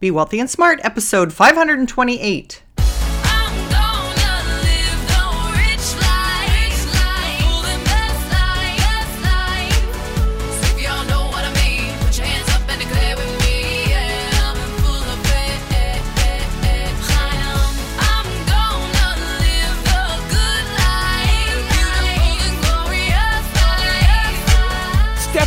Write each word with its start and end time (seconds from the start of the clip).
Be 0.00 0.10
Wealthy 0.10 0.40
and 0.40 0.48
Smart, 0.48 0.80
episode 0.82 1.30
528. 1.30 2.62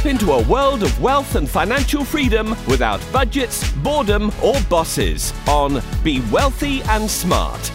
Step 0.04 0.12
into 0.12 0.34
a 0.34 0.44
world 0.50 0.84
of 0.84 1.02
wealth 1.02 1.36
and 1.36 1.50
financial 1.50 2.04
freedom 2.04 2.58
without 2.68 3.02
budgets, 3.14 3.72
boredom, 3.76 4.34
or 4.44 4.60
bosses 4.64 5.32
on 5.48 5.82
Be 6.04 6.22
Wealthy 6.30 6.82
and 6.90 7.10
Smart. 7.10 7.72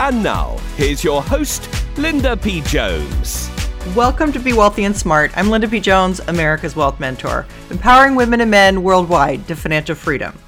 And 0.00 0.22
now, 0.22 0.56
here's 0.76 1.04
your 1.04 1.20
host, 1.22 1.68
Linda 1.98 2.38
P. 2.38 2.62
Jones. 2.62 3.50
Welcome 3.94 4.32
to 4.32 4.38
Be 4.38 4.54
Wealthy 4.54 4.84
and 4.84 4.96
Smart. 4.96 5.30
I'm 5.36 5.50
Linda 5.50 5.68
P. 5.68 5.78
Jones, 5.78 6.20
America's 6.20 6.74
Wealth 6.74 6.98
Mentor, 6.98 7.46
empowering 7.68 8.14
women 8.14 8.40
and 8.40 8.50
men 8.50 8.82
worldwide 8.82 9.46
to 9.48 9.54
financial 9.54 9.94
freedom. 9.94 10.38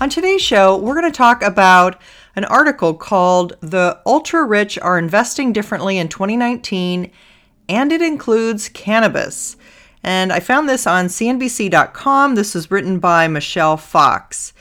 On 0.00 0.10
today's 0.10 0.42
show, 0.42 0.76
we're 0.78 1.00
going 1.00 1.12
to 1.12 1.16
talk 1.16 1.42
about 1.42 2.02
an 2.34 2.44
article 2.44 2.92
called 2.92 3.56
The 3.60 4.00
Ultra 4.04 4.42
Rich 4.42 4.80
Are 4.80 4.98
Investing 4.98 5.52
Differently 5.52 5.96
in 5.96 6.08
2019, 6.08 7.12
and 7.68 7.92
it 7.92 8.02
includes 8.02 8.68
cannabis. 8.68 9.56
And 10.06 10.32
I 10.32 10.38
found 10.38 10.68
this 10.68 10.86
on 10.86 11.06
CNBC.com. 11.06 12.36
This 12.36 12.54
was 12.54 12.70
written 12.70 13.00
by 13.00 13.26
Michelle 13.26 13.76
Fox, 13.76 14.52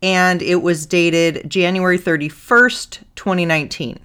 and 0.00 0.40
it 0.40 0.62
was 0.62 0.86
dated 0.86 1.50
January 1.50 1.98
31st, 1.98 3.00
2019. 3.16 3.98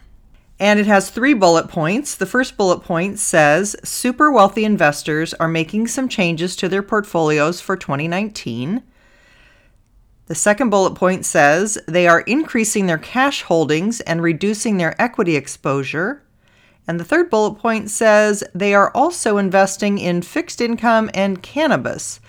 And 0.60 0.80
it 0.80 0.88
has 0.88 1.12
three 1.12 1.36
bullet 1.36 1.68
points. 1.68 2.16
The 2.16 2.26
first 2.26 2.58
bullet 2.58 2.80
point 2.80 3.20
says 3.20 3.76
super 3.84 4.32
wealthy 4.32 4.66
investors 4.66 5.36
are 5.36 5.48
making 5.48 5.86
some 5.86 6.10
changes 6.10 6.56
to 6.56 6.68
their 6.68 6.82
portfolios 6.82 7.62
for 7.62 7.78
2019. 7.78 8.82
The 10.26 10.36
second 10.36 10.72
bullet 10.72 10.96
point 10.96 11.26
says 11.26 11.78
they 11.88 12.08
are 12.08 12.22
increasing 12.22 12.88
their 12.88 12.98
cash 12.98 13.44
holdings 13.44 14.02
and 14.02 14.20
reducing 14.24 14.78
their 14.78 15.00
equity 15.00 15.36
exposure. 15.36 16.24
And 16.88 17.00
the 17.00 17.06
third 17.06 17.30
bullet 17.30 17.56
point 17.56 17.90
says 17.90 18.44
they 18.54 18.74
are 18.74 18.92
also 18.92 19.38
investing 19.38 19.98
in 19.98 20.22
fixed 20.22 20.62
income 20.62 21.10
and 21.14 21.42
cannabis, 21.42 22.20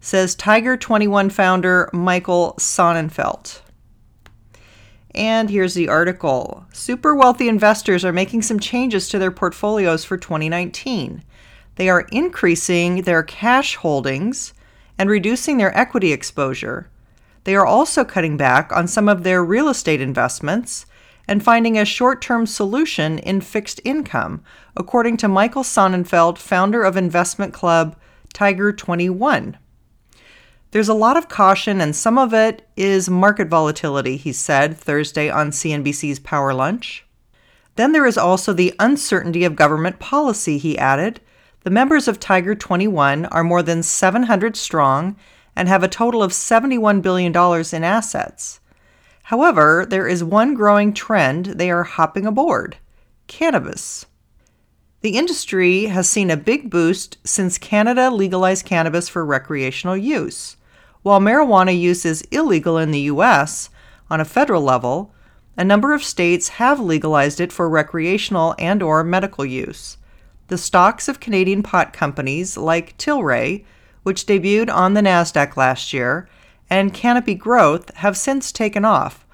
says 0.00 0.34
Tiger 0.34 0.76
21 0.76 1.30
founder 1.30 1.90
Michael 1.92 2.54
Sonnenfeldt. 2.58 3.60
And 5.14 5.48
here's 5.48 5.74
the 5.74 5.88
article 5.88 6.66
Super 6.72 7.14
wealthy 7.14 7.48
investors 7.48 8.04
are 8.04 8.12
making 8.12 8.42
some 8.42 8.60
changes 8.60 9.08
to 9.08 9.18
their 9.18 9.30
portfolios 9.30 10.04
for 10.04 10.16
2019. 10.16 11.22
They 11.76 11.88
are 11.88 12.06
increasing 12.12 13.02
their 13.02 13.22
cash 13.22 13.76
holdings 13.76 14.52
and 14.98 15.10
reducing 15.10 15.56
their 15.58 15.76
equity 15.76 16.12
exposure. 16.12 16.88
They 17.44 17.56
are 17.56 17.66
also 17.66 18.04
cutting 18.04 18.36
back 18.36 18.72
on 18.72 18.88
some 18.88 19.08
of 19.08 19.22
their 19.22 19.44
real 19.44 19.68
estate 19.68 20.00
investments 20.00 20.86
and 21.26 21.42
finding 21.42 21.78
a 21.78 21.84
short 21.84 22.20
term 22.20 22.46
solution 22.46 23.18
in 23.18 23.40
fixed 23.40 23.80
income, 23.84 24.42
according 24.76 25.16
to 25.18 25.28
Michael 25.28 25.62
Sonnenfeldt, 25.62 26.38
founder 26.38 26.82
of 26.82 26.96
investment 26.96 27.52
club 27.52 27.96
Tiger 28.32 28.72
21. 28.72 29.56
There's 30.72 30.88
a 30.88 30.94
lot 30.94 31.16
of 31.16 31.28
caution, 31.28 31.80
and 31.80 31.94
some 31.94 32.18
of 32.18 32.34
it 32.34 32.68
is 32.76 33.08
market 33.08 33.48
volatility, 33.48 34.16
he 34.16 34.32
said 34.32 34.76
Thursday 34.76 35.30
on 35.30 35.50
CNBC's 35.50 36.18
Power 36.18 36.52
Lunch. 36.52 37.06
Then 37.76 37.92
there 37.92 38.06
is 38.06 38.18
also 38.18 38.52
the 38.52 38.74
uncertainty 38.78 39.44
of 39.44 39.54
government 39.56 39.98
policy, 40.00 40.58
he 40.58 40.76
added. 40.76 41.20
The 41.62 41.70
members 41.70 42.08
of 42.08 42.20
Tiger 42.20 42.54
21 42.54 43.26
are 43.26 43.44
more 43.44 43.62
than 43.62 43.82
700 43.82 44.56
strong 44.56 45.16
and 45.56 45.68
have 45.68 45.82
a 45.82 45.88
total 45.88 46.22
of 46.22 46.32
$71 46.32 47.00
billion 47.02 47.32
in 47.32 47.84
assets. 47.84 48.60
However, 49.28 49.86
there 49.88 50.06
is 50.06 50.22
one 50.22 50.52
growing 50.52 50.92
trend 50.92 51.46
they 51.46 51.70
are 51.70 51.82
hopping 51.82 52.26
aboard 52.26 52.76
cannabis. 53.26 54.04
The 55.00 55.16
industry 55.16 55.86
has 55.86 56.08
seen 56.08 56.30
a 56.30 56.36
big 56.36 56.68
boost 56.68 57.16
since 57.24 57.56
Canada 57.56 58.10
legalized 58.10 58.66
cannabis 58.66 59.08
for 59.08 59.24
recreational 59.24 59.96
use. 59.96 60.58
While 61.02 61.20
marijuana 61.20 61.78
use 61.78 62.04
is 62.04 62.20
illegal 62.30 62.76
in 62.76 62.90
the 62.90 63.08
US 63.12 63.70
on 64.10 64.20
a 64.20 64.26
federal 64.26 64.60
level, 64.60 65.14
a 65.56 65.64
number 65.64 65.94
of 65.94 66.04
states 66.04 66.60
have 66.60 66.78
legalized 66.78 67.40
it 67.40 67.50
for 67.50 67.66
recreational 67.66 68.54
and 68.58 68.82
or 68.82 69.02
medical 69.02 69.46
use. 69.46 69.96
The 70.48 70.58
stocks 70.58 71.08
of 71.08 71.20
Canadian 71.20 71.62
pot 71.62 71.94
companies 71.94 72.58
like 72.58 72.98
Tilray, 72.98 73.64
which 74.02 74.26
debuted 74.26 74.70
on 74.70 74.92
the 74.92 75.00
Nasdaq 75.00 75.56
last 75.56 75.94
year, 75.94 76.28
and 76.68 76.94
Canopy 76.94 77.34
Growth 77.34 77.94
have 77.96 78.16
since 78.16 78.50
taken 78.50 78.84
off, 78.84 79.26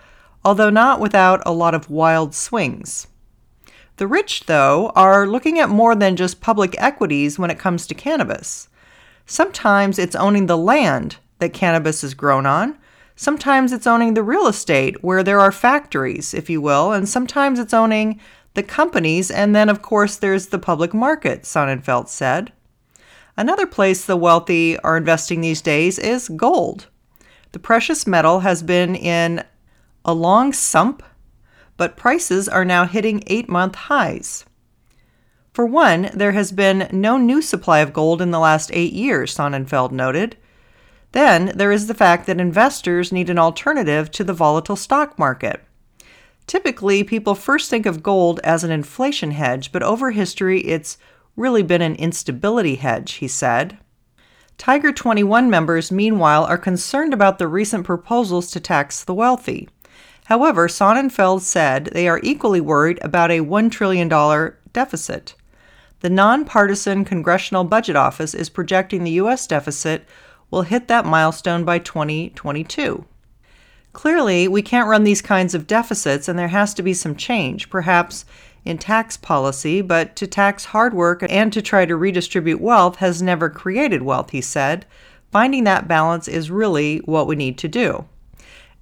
although 0.45 0.71
not 0.71 1.01
without 1.01 1.43
a 1.47 1.53
lot 1.53 1.75
of 1.75 1.91
wild 1.91 2.35
swings. 2.35 3.07
The 3.97 4.07
rich, 4.07 4.47
though, 4.47 4.93
are 4.97 5.27
looking 5.27 5.59
at 5.59 5.69
more 5.69 5.95
than 5.95 6.17
just 6.17 6.41
public 6.41 6.75
equities 6.79 7.39
when 7.39 7.51
it 7.51 7.59
comes 7.59 7.87
to 7.87 7.95
cannabis. 7.95 8.69
Sometimes 9.27 9.99
it's 9.99 10.17
owning 10.17 10.47
the 10.47 10.57
land 10.57 11.19
that 11.39 11.53
cannabis 11.53 12.03
is 12.03 12.15
grown 12.15 12.47
on. 12.47 12.79
Sometimes 13.15 13.73
it's 13.73 13.87
owning 13.87 14.15
the 14.15 14.23
real 14.23 14.47
estate 14.47 15.05
where 15.05 15.23
there 15.23 15.41
are 15.41 15.53
factories, 15.53 16.33
if 16.33 16.49
you 16.49 16.61
will, 16.61 16.93
and 16.93 17.09
sometimes 17.09 17.59
it's 17.59 17.75
owning 17.75 18.19
the 18.55 18.63
companies, 18.63 19.31
and 19.31 19.55
then, 19.55 19.69
of 19.69 19.83
course, 19.83 20.17
there's 20.17 20.47
the 20.47 20.59
public 20.59 20.93
market, 20.93 21.43
Sonnenfeldt 21.43 22.09
said. 22.09 22.53
Another 23.37 23.67
place 23.67 24.05
the 24.05 24.17
wealthy 24.17 24.79
are 24.81 24.97
investing 24.97 25.41
these 25.41 25.63
days 25.63 25.99
is 25.99 26.29
gold. 26.29 26.89
The 27.53 27.59
precious 27.59 28.07
metal 28.07 28.41
has 28.41 28.63
been 28.63 28.95
in 28.95 29.45
a 30.05 30.15
long 30.15 30.53
sump, 30.53 31.03
but 31.77 31.97
prices 31.97 32.49
are 32.49 32.65
now 32.65 32.87
hitting 32.87 33.25
eight 33.27 33.49
month 33.49 33.75
highs. 33.75 34.45
For 35.53 35.67
one, 35.67 36.11
there 36.15 36.33
has 36.33 36.53
been 36.53 36.89
no 36.93 37.17
new 37.17 37.43
supply 37.43 37.81
of 37.81 37.93
gold 37.93 38.23
in 38.23 38.31
the 38.31 38.39
last 38.39 38.71
eight 38.73 38.93
years, 38.93 39.35
Sonnenfeldt 39.35 39.91
noted. 39.91 40.37
Then 41.13 41.53
there 41.57 41.73
is 41.73 41.89
the 41.89 41.95
fact 41.95 42.27
that 42.27 42.41
investors 42.41 43.11
need 43.11 43.29
an 43.29 43.39
alternative 43.39 44.13
to 44.13 44.23
the 44.23 44.33
volatile 44.33 44.77
stock 44.77 45.19
market. 45.19 45.65
Typically, 46.47 47.03
people 47.03 47.35
first 47.35 47.69
think 47.69 47.85
of 47.85 48.03
gold 48.03 48.41
as 48.45 48.63
an 48.63 48.71
inflation 48.71 49.33
hedge, 49.33 49.73
but 49.73 49.83
over 49.83 50.13
history, 50.13 50.61
it's 50.61 50.99
really 51.37 51.63
been 51.63 51.83
an 51.83 51.97
instability 51.97 52.77
hedge, 52.77 53.15
he 53.15 53.27
said. 53.29 53.79
Tiger 54.61 54.93
21 54.93 55.49
members, 55.49 55.91
meanwhile, 55.91 56.45
are 56.45 56.59
concerned 56.59 57.15
about 57.15 57.39
the 57.39 57.49
recent 57.49 57.87
proposals 57.87 58.51
to 58.51 58.61
tax 58.61 59.03
the 59.03 59.15
wealthy. 59.15 59.71
However, 60.27 60.69
Sonnenfeldt 60.69 61.41
said 61.41 61.87
they 61.87 62.07
are 62.07 62.21
equally 62.23 62.61
worried 62.61 62.99
about 63.01 63.31
a 63.31 63.41
$1 63.41 63.71
trillion 63.71 64.07
deficit. 64.75 65.35
The 66.01 66.11
nonpartisan 66.11 67.07
Congressional 67.07 67.65
Budget 67.65 67.97
Office 67.97 68.35
is 68.35 68.51
projecting 68.51 69.03
the 69.03 69.13
U.S. 69.13 69.47
deficit 69.47 70.05
will 70.51 70.61
hit 70.61 70.89
that 70.89 71.07
milestone 71.07 71.65
by 71.65 71.79
2022. 71.79 73.07
Clearly, 73.95 74.47
we 74.47 74.61
can't 74.61 74.91
run 74.91 75.05
these 75.05 75.23
kinds 75.23 75.55
of 75.55 75.67
deficits, 75.67 76.29
and 76.29 76.39
there 76.39 76.49
has 76.49 76.75
to 76.75 76.83
be 76.83 76.93
some 76.93 77.17
change, 77.17 77.71
perhaps 77.71 78.27
in 78.65 78.79
tax 78.79 79.17
policy, 79.17 79.81
but 79.81 80.17
to 80.17 80.27
tax 80.27 80.67
hard 80.67 80.95
work 80.95 81.25
and 81.29 81.53
to 81.53 81.63
try 81.63 81.87
to 81.87 81.97
redistribute 81.97 82.61
wealth 82.61 82.97
has 82.97 83.23
never 83.23 83.49
created 83.49 84.03
wealth, 84.03 84.31
he 84.31 84.41
said. 84.41 84.87
Finding 85.31 85.65
that 85.65 85.89
balance 85.89 86.29
is 86.29 86.51
really 86.51 86.99
what 86.99 87.27
we 87.27 87.37
need 87.37 87.57
to 87.59 87.69
do. 87.69 88.05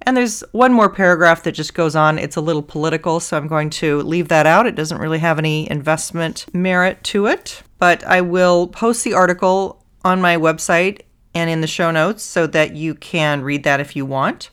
And 0.01 0.15
there's 0.15 0.41
one 0.51 0.73
more 0.73 0.89
paragraph 0.89 1.43
that 1.43 1.51
just 1.51 1.73
goes 1.73 1.95
on. 1.95 2.17
It's 2.17 2.37
a 2.37 2.41
little 2.41 2.63
political, 2.63 3.19
so 3.19 3.37
I'm 3.37 3.47
going 3.47 3.69
to 3.71 4.01
leave 4.01 4.29
that 4.29 4.45
out. 4.45 4.65
It 4.65 4.75
doesn't 4.75 4.97
really 4.99 5.19
have 5.19 5.37
any 5.37 5.69
investment 5.69 6.45
merit 6.53 7.03
to 7.05 7.27
it, 7.27 7.61
but 7.77 8.03
I 8.05 8.21
will 8.21 8.67
post 8.67 9.03
the 9.03 9.13
article 9.13 9.83
on 10.05 10.21
my 10.21 10.37
website 10.37 11.01
and 11.35 11.49
in 11.49 11.61
the 11.61 11.67
show 11.67 11.91
notes 11.91 12.23
so 12.23 12.47
that 12.47 12.75
you 12.75 12.95
can 12.95 13.41
read 13.41 13.63
that 13.63 13.79
if 13.79 13.95
you 13.95 14.05
want. 14.05 14.49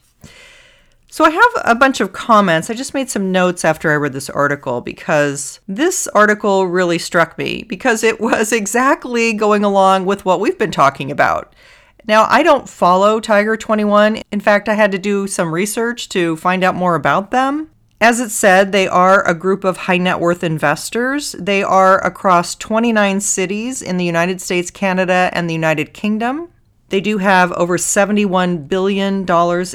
So 1.09 1.23
I 1.23 1.29
have 1.29 1.51
a 1.63 1.75
bunch 1.75 2.01
of 2.01 2.11
comments. 2.11 2.69
I 2.69 2.73
just 2.73 2.93
made 2.93 3.09
some 3.09 3.31
notes 3.31 3.63
after 3.63 3.91
I 3.91 3.95
read 3.95 4.13
this 4.13 4.29
article 4.29 4.81
because 4.81 5.61
this 5.67 6.07
article 6.09 6.67
really 6.67 6.99
struck 6.99 7.37
me 7.37 7.63
because 7.63 8.03
it 8.03 8.19
was 8.19 8.51
exactly 8.51 9.33
going 9.33 9.63
along 9.63 10.05
with 10.05 10.25
what 10.25 10.39
we've 10.39 10.57
been 10.57 10.71
talking 10.71 11.09
about. 11.09 11.53
Now, 12.05 12.25
I 12.29 12.43
don't 12.43 12.69
follow 12.69 13.19
Tiger 13.19 13.57
21. 13.57 14.21
In 14.31 14.39
fact, 14.39 14.69
I 14.69 14.75
had 14.75 14.91
to 14.91 14.97
do 14.97 15.27
some 15.27 15.53
research 15.53 16.07
to 16.09 16.37
find 16.37 16.63
out 16.63 16.75
more 16.75 16.95
about 16.95 17.31
them. 17.31 17.69
As 17.99 18.19
it 18.19 18.29
said, 18.29 18.71
they 18.71 18.87
are 18.87 19.27
a 19.27 19.33
group 19.33 19.63
of 19.63 19.77
high 19.77 19.97
net 19.97 20.19
worth 20.19 20.43
investors. 20.43 21.35
They 21.39 21.63
are 21.63 22.03
across 22.05 22.55
29 22.55 23.21
cities 23.21 23.81
in 23.81 23.97
the 23.97 24.05
United 24.05 24.39
States, 24.39 24.69
Canada, 24.69 25.31
and 25.33 25.49
the 25.49 25.53
United 25.53 25.93
Kingdom. 25.93 26.49
They 26.89 27.01
do 27.01 27.17
have 27.17 27.51
over 27.53 27.77
$71 27.77 28.67
billion 28.67 29.25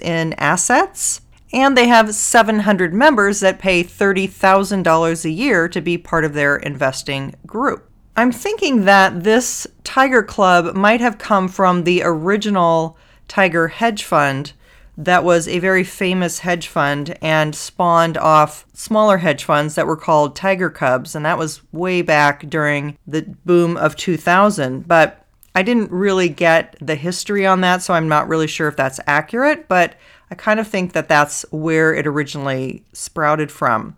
in 0.03 0.33
assets, 0.35 1.21
and 1.53 1.77
they 1.77 1.89
have 1.89 2.15
700 2.15 2.95
members 2.95 3.41
that 3.41 3.59
pay 3.59 3.85
$30,000 3.85 5.25
a 5.25 5.31
year 5.31 5.69
to 5.69 5.81
be 5.81 5.99
part 5.99 6.25
of 6.25 6.35
their 6.35 6.57
investing 6.57 7.35
group. 7.47 7.89
I'm 8.17 8.33
thinking 8.33 8.85
that 8.85 9.25
this 9.25 9.67
Tiger 9.85 10.23
Club 10.23 10.75
might 10.75 11.01
have 11.01 11.19
come 11.19 11.49
from 11.49 11.85
the 11.85 12.03
original 12.05 12.97
Tiger 13.29 13.69
Hedge 13.69 14.05
Fund 14.05 14.53
that 14.97 15.25
was 15.25 15.49
a 15.49 15.59
very 15.59 15.85
famous 15.85 16.41
hedge 16.41 16.69
fund 16.69 17.17
and 17.23 17.55
spawned 17.55 18.19
off 18.19 18.67
smaller 18.75 19.19
hedge 19.19 19.45
funds 19.45 19.75
that 19.75 19.87
were 19.87 19.97
called 19.97 20.37
Tiger 20.37 20.69
Cubs. 20.69 21.15
And 21.15 21.25
that 21.25 21.39
was 21.39 21.63
way 21.73 22.03
back 22.03 22.49
during 22.49 22.99
the 23.07 23.23
boom 23.45 23.77
of 23.77 23.97
2000. 23.97 24.87
But 24.87 25.22
I 25.55 25.63
didn't 25.63 25.91
really 25.91 26.29
get 26.29 26.77
the 26.81 26.95
history 26.95 27.47
on 27.47 27.61
that, 27.61 27.83
so 27.83 27.95
I'm 27.95 28.09
not 28.09 28.29
really 28.29 28.47
sure 28.47 28.69
if 28.69 28.77
that's 28.77 29.01
accurate. 29.07 29.69
But 29.69 29.95
I 30.31 30.35
kind 30.35 30.59
of 30.59 30.67
think 30.67 30.93
that 30.93 31.09
that's 31.09 31.45
where 31.51 31.95
it 31.95 32.07
originally 32.07 32.85
sprouted 32.93 33.53
from. 33.53 33.97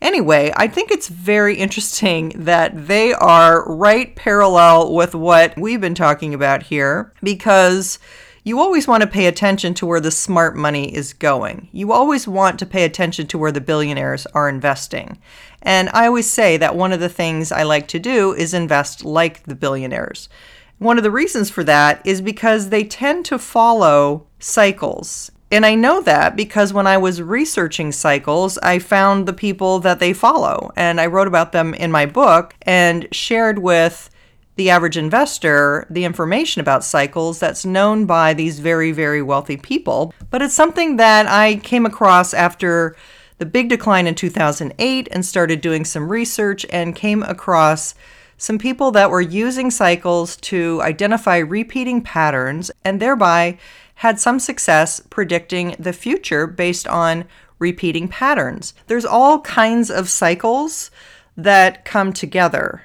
Anyway, 0.00 0.52
I 0.56 0.68
think 0.68 0.90
it's 0.90 1.08
very 1.08 1.56
interesting 1.56 2.32
that 2.36 2.86
they 2.86 3.12
are 3.12 3.64
right 3.72 4.14
parallel 4.14 4.94
with 4.94 5.14
what 5.14 5.56
we've 5.56 5.80
been 5.80 5.94
talking 5.94 6.34
about 6.34 6.64
here 6.64 7.12
because 7.22 7.98
you 8.44 8.60
always 8.60 8.86
want 8.86 9.00
to 9.02 9.08
pay 9.08 9.26
attention 9.26 9.74
to 9.74 9.86
where 9.86 10.00
the 10.00 10.12
smart 10.12 10.54
money 10.54 10.94
is 10.94 11.12
going. 11.12 11.68
You 11.72 11.90
always 11.90 12.28
want 12.28 12.60
to 12.60 12.66
pay 12.66 12.84
attention 12.84 13.26
to 13.28 13.38
where 13.38 13.50
the 13.50 13.60
billionaires 13.60 14.24
are 14.26 14.48
investing. 14.48 15.18
And 15.62 15.88
I 15.92 16.06
always 16.06 16.30
say 16.30 16.56
that 16.56 16.76
one 16.76 16.92
of 16.92 17.00
the 17.00 17.08
things 17.08 17.50
I 17.50 17.64
like 17.64 17.88
to 17.88 17.98
do 17.98 18.32
is 18.34 18.54
invest 18.54 19.04
like 19.04 19.42
the 19.44 19.56
billionaires. 19.56 20.28
One 20.78 20.98
of 20.98 21.04
the 21.04 21.10
reasons 21.10 21.48
for 21.48 21.64
that 21.64 22.02
is 22.04 22.20
because 22.20 22.68
they 22.68 22.84
tend 22.84 23.24
to 23.26 23.38
follow 23.38 24.26
cycles. 24.38 25.30
And 25.50 25.64
I 25.64 25.74
know 25.74 26.02
that 26.02 26.36
because 26.36 26.72
when 26.72 26.86
I 26.86 26.98
was 26.98 27.22
researching 27.22 27.92
cycles, 27.92 28.58
I 28.58 28.78
found 28.78 29.26
the 29.26 29.32
people 29.32 29.78
that 29.80 30.00
they 30.00 30.12
follow. 30.12 30.72
And 30.76 31.00
I 31.00 31.06
wrote 31.06 31.28
about 31.28 31.52
them 31.52 31.72
in 31.74 31.90
my 31.90 32.04
book 32.04 32.54
and 32.62 33.06
shared 33.12 33.60
with 33.60 34.10
the 34.56 34.70
average 34.70 34.96
investor 34.96 35.86
the 35.88 36.04
information 36.04 36.60
about 36.60 36.82
cycles 36.82 37.38
that's 37.38 37.64
known 37.64 38.06
by 38.06 38.34
these 38.34 38.58
very, 38.58 38.90
very 38.90 39.22
wealthy 39.22 39.56
people. 39.56 40.12
But 40.30 40.42
it's 40.42 40.54
something 40.54 40.96
that 40.96 41.26
I 41.26 41.56
came 41.56 41.86
across 41.86 42.34
after 42.34 42.96
the 43.38 43.46
big 43.46 43.68
decline 43.68 44.06
in 44.06 44.14
2008 44.14 45.08
and 45.10 45.24
started 45.24 45.60
doing 45.60 45.84
some 45.84 46.08
research 46.08 46.66
and 46.70 46.96
came 46.96 47.22
across 47.22 47.94
some 48.38 48.58
people 48.58 48.90
that 48.92 49.10
were 49.10 49.20
using 49.20 49.70
cycles 49.70 50.36
to 50.36 50.80
identify 50.82 51.38
repeating 51.38 52.02
patterns 52.02 52.70
and 52.84 53.00
thereby 53.00 53.58
had 53.96 54.20
some 54.20 54.38
success 54.38 55.00
predicting 55.08 55.74
the 55.78 55.92
future 55.92 56.46
based 56.46 56.86
on 56.86 57.24
repeating 57.58 58.08
patterns. 58.08 58.74
There's 58.86 59.06
all 59.06 59.40
kinds 59.40 59.90
of 59.90 60.10
cycles 60.10 60.90
that 61.36 61.84
come 61.84 62.12
together. 62.12 62.82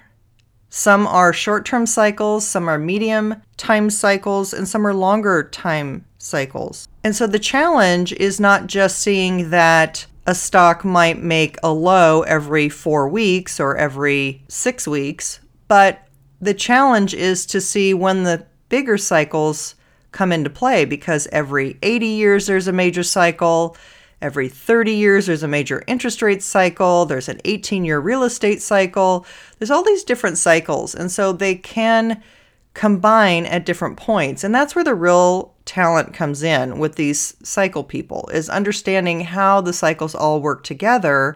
Some 0.70 1.06
are 1.06 1.34
short 1.34 1.66
term 1.66 1.86
cycles, 1.86 2.48
some 2.48 2.70
are 2.70 2.80
medium 2.80 3.42
time 3.58 3.90
cycles, 3.90 4.54
and 4.54 4.66
some 4.68 4.88
are 4.88 4.94
longer 4.94 5.44
time 5.44 6.06
cycles. 6.18 6.88
And 7.04 7.14
so 7.14 7.28
the 7.28 7.40
challenge 7.40 8.14
is 8.14 8.40
not 8.40 8.68
just 8.68 9.00
seeing 9.00 9.50
that 9.50 10.06
a 10.28 10.36
stock 10.36 10.86
might 10.86 11.22
make 11.22 11.58
a 11.64 11.74
low 11.74 12.22
every 12.24 12.70
four 12.70 13.08
weeks 13.08 13.60
or 13.60 13.76
every 13.76 14.44
six 14.48 14.88
weeks, 14.88 15.40
but 15.68 16.08
the 16.40 16.54
challenge 16.54 17.14
is 17.14 17.46
to 17.48 17.62
see 17.62 17.94
when 17.94 18.24
the 18.24 18.46
bigger 18.70 18.98
cycles 18.98 19.76
come 20.12 20.32
into 20.32 20.50
play 20.50 20.86
because 20.86 21.28
every 21.32 21.78
80 21.82 22.06
years 22.06 22.48
there's 22.48 22.68
a 22.68 22.74
major 22.74 23.04
cycle. 23.04 23.76
Every 24.22 24.50
30 24.50 24.94
years, 24.94 25.26
there's 25.26 25.42
a 25.42 25.48
major 25.48 25.84
interest 25.88 26.22
rate 26.22 26.44
cycle, 26.44 27.06
there's 27.06 27.28
an 27.28 27.42
18 27.44 27.84
year 27.84 28.00
real 28.00 28.22
estate 28.22 28.62
cycle. 28.62 29.26
There's 29.58 29.72
all 29.72 29.84
these 29.84 30.04
different 30.04 30.38
cycles. 30.38 30.94
And 30.94 31.12
so 31.12 31.34
they 31.34 31.56
can 31.56 32.22
combine 32.76 33.46
at 33.48 33.66
different 33.66 33.98
points. 33.98 34.44
And 34.44 34.54
that's 34.54 34.76
where 34.76 34.84
the 34.84 34.94
real 34.94 35.51
talent 35.66 36.14
comes 36.14 36.44
in 36.44 36.80
with 36.80 36.96
these 36.96 37.36
cycle 37.44 37.84
people 37.84 38.30
is 38.34 38.50
understanding 38.50 39.22
how 39.22 39.62
the 39.62 39.74
cycles 39.74 40.16
all 40.16 40.42
work 40.42 40.64
together. 40.64 41.36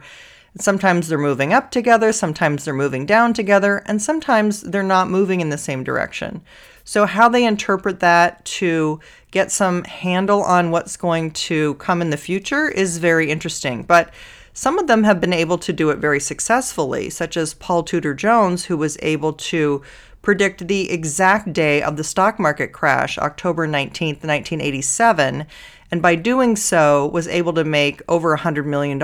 Sometimes 0.59 1.07
they're 1.07 1.17
moving 1.17 1.53
up 1.53 1.71
together, 1.71 2.13
sometimes 2.13 2.63
they're 2.63 2.73
moving 2.73 3.05
down 3.05 3.33
together, 3.33 3.83
and 3.85 4.01
sometimes 4.01 4.61
they're 4.61 4.83
not 4.83 5.09
moving 5.09 5.41
in 5.41 5.49
the 5.49 5.57
same 5.57 5.83
direction. 5.83 6.41
So, 6.85 7.05
how 7.05 7.27
they 7.27 7.45
interpret 7.45 7.99
that 7.99 8.45
to 8.45 8.99
get 9.31 9.51
some 9.51 9.83
handle 9.83 10.43
on 10.43 10.71
what's 10.71 10.95
going 10.95 11.31
to 11.31 11.73
come 11.75 12.01
in 12.01 12.09
the 12.09 12.17
future 12.17 12.69
is 12.69 12.99
very 12.99 13.31
interesting. 13.31 13.83
But 13.83 14.13
some 14.53 14.79
of 14.79 14.87
them 14.87 15.03
have 15.03 15.19
been 15.19 15.33
able 15.33 15.57
to 15.57 15.73
do 15.73 15.89
it 15.89 15.97
very 15.97 16.21
successfully, 16.21 17.09
such 17.09 17.35
as 17.35 17.53
Paul 17.53 17.83
Tudor 17.83 18.13
Jones, 18.13 18.65
who 18.65 18.77
was 18.77 18.97
able 19.01 19.33
to 19.33 19.81
predict 20.25 20.67
the 20.67 20.91
exact 20.91 21.53
day 21.53 21.83
of 21.83 21.95
the 21.95 22.03
stock 22.03 22.39
market 22.39 22.73
crash, 22.73 23.17
October 23.19 23.67
19th, 23.67 24.25
1987, 24.25 25.45
and 25.91 26.01
by 26.01 26.15
doing 26.15 26.55
so 26.55 27.07
was 27.07 27.27
able 27.27 27.53
to 27.53 27.63
make 27.63 28.01
over 28.09 28.35
$100 28.35 28.65
million 28.65 28.99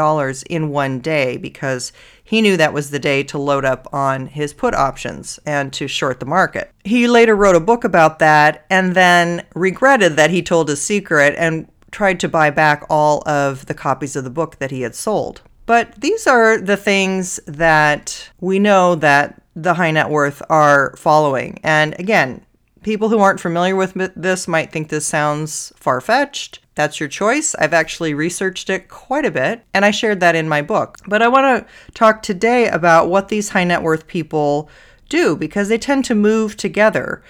in 0.50 0.69
one 0.71 1.00
day 1.00 1.38
because 1.38 1.94
he 2.23 2.41
knew 2.41 2.57
that 2.57 2.73
was 2.73 2.89
the 2.89 2.97
day 2.97 3.21
to 3.21 3.38
load 3.38 3.63
up 3.63 3.88
on 3.94 4.25
his 4.25 4.51
put 4.51 4.73
options 4.73 5.39
and 5.45 5.71
to 5.71 5.88
short 5.88 6.19
the 6.19 6.25
market. 6.25 6.73
He 6.83 7.07
later 7.07 7.35
wrote 7.35 7.56
a 7.56 7.59
book 7.59 7.83
about 7.83 8.18
that 8.18 8.65
and 8.71 8.95
then 8.95 9.45
regretted 9.53 10.15
that 10.15 10.31
he 10.31 10.41
told 10.41 10.69
his 10.69 10.81
secret 10.81 11.35
and 11.38 11.68
tried 11.91 12.19
to 12.21 12.29
buy 12.29 12.50
back 12.50 12.83
all 12.89 13.21
of 13.27 13.68
the 13.68 13.75
copies 13.75 14.15
of 14.15 14.23
the 14.23 14.31
book 14.31 14.57
that 14.57 14.71
he 14.71 14.81
had 14.81 14.95
sold. 14.95 15.41
But 15.65 15.99
these 15.99 16.27
are 16.27 16.57
the 16.57 16.77
things 16.77 17.39
that 17.45 18.29
we 18.39 18.59
know 18.59 18.95
that 18.95 19.41
the 19.55 19.73
high 19.73 19.91
net 19.91 20.09
worth 20.09 20.41
are 20.49 20.95
following. 20.97 21.59
And 21.63 21.97
again, 21.99 22.45
people 22.83 23.09
who 23.09 23.19
aren't 23.19 23.39
familiar 23.39 23.75
with 23.75 23.93
this 24.15 24.47
might 24.47 24.71
think 24.71 24.89
this 24.89 25.05
sounds 25.05 25.71
far 25.75 26.01
fetched. 26.01 26.59
That's 26.75 26.99
your 26.99 27.09
choice. 27.09 27.53
I've 27.55 27.73
actually 27.73 28.13
researched 28.13 28.69
it 28.69 28.87
quite 28.87 29.25
a 29.25 29.31
bit, 29.31 29.63
and 29.73 29.83
I 29.85 29.91
shared 29.91 30.19
that 30.21 30.35
in 30.35 30.49
my 30.49 30.61
book. 30.61 30.97
But 31.07 31.21
I 31.21 31.27
want 31.27 31.67
to 31.67 31.73
talk 31.93 32.21
today 32.21 32.67
about 32.67 33.09
what 33.09 33.27
these 33.27 33.49
high 33.49 33.65
net 33.65 33.83
worth 33.83 34.07
people 34.07 34.69
do 35.09 35.35
because 35.35 35.67
they 35.67 35.77
tend 35.77 36.05
to 36.05 36.15
move 36.15 36.55
together. 36.57 37.21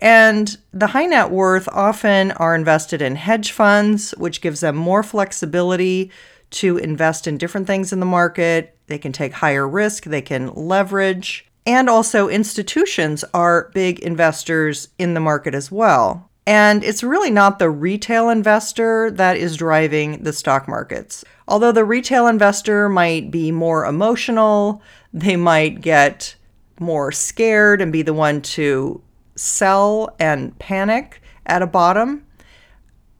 And 0.00 0.56
the 0.72 0.88
high 0.88 1.06
net 1.06 1.30
worth 1.30 1.68
often 1.68 2.32
are 2.32 2.54
invested 2.54 3.00
in 3.00 3.16
hedge 3.16 3.52
funds, 3.52 4.12
which 4.18 4.40
gives 4.40 4.60
them 4.60 4.76
more 4.76 5.02
flexibility 5.02 6.10
to 6.56 6.76
invest 6.78 7.26
in 7.26 7.38
different 7.38 7.66
things 7.66 7.92
in 7.92 8.00
the 8.00 8.06
market. 8.06 8.76
They 8.86 8.98
can 8.98 9.12
take 9.12 9.32
higher 9.32 9.66
risk, 9.66 10.04
they 10.04 10.22
can 10.22 10.52
leverage. 10.54 11.46
And 11.66 11.90
also, 11.90 12.28
institutions 12.28 13.24
are 13.34 13.70
big 13.74 13.98
investors 14.00 14.88
in 14.98 15.14
the 15.14 15.20
market 15.20 15.54
as 15.54 15.70
well. 15.70 16.30
And 16.46 16.84
it's 16.84 17.02
really 17.02 17.30
not 17.30 17.58
the 17.58 17.70
retail 17.70 18.28
investor 18.28 19.10
that 19.12 19.36
is 19.36 19.56
driving 19.56 20.22
the 20.22 20.32
stock 20.32 20.68
markets. 20.68 21.24
Although 21.48 21.72
the 21.72 21.84
retail 21.84 22.28
investor 22.28 22.88
might 22.88 23.32
be 23.32 23.50
more 23.50 23.84
emotional, 23.84 24.80
they 25.12 25.34
might 25.34 25.80
get 25.80 26.36
more 26.78 27.10
scared 27.10 27.80
and 27.80 27.92
be 27.92 28.02
the 28.02 28.14
one 28.14 28.42
to 28.42 29.02
sell 29.34 30.14
and 30.20 30.56
panic 30.58 31.20
at 31.46 31.62
a 31.62 31.66
bottom, 31.66 32.25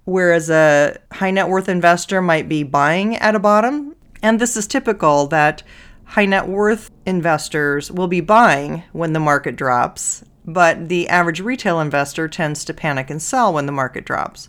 whereas 0.07 0.49
a 0.49 0.99
high 1.13 1.31
net 1.31 1.49
worth 1.49 1.69
investor 1.69 2.23
might 2.23 2.49
be 2.49 2.63
buying 2.63 3.17
at 3.17 3.35
a 3.35 3.39
bottom. 3.39 3.95
And 4.23 4.41
this 4.41 4.57
is 4.57 4.67
typical 4.67 5.27
that 5.27 5.63
high 6.05 6.25
net 6.25 6.49
worth 6.49 6.91
investors 7.05 7.93
will 7.93 8.09
be 8.09 8.23
buying 8.23 8.83
when 8.93 9.13
the 9.13 9.21
market 9.21 9.55
drops 9.57 10.25
but 10.47 10.89
the 10.89 11.09
average 11.09 11.41
retail 11.41 11.81
investor 11.81 12.29
tends 12.29 12.65
to 12.65 12.73
panic 12.73 13.11
and 13.11 13.21
sell 13.21 13.53
when 13.53 13.67
the 13.67 13.73
market 13.73 14.05
drops. 14.05 14.49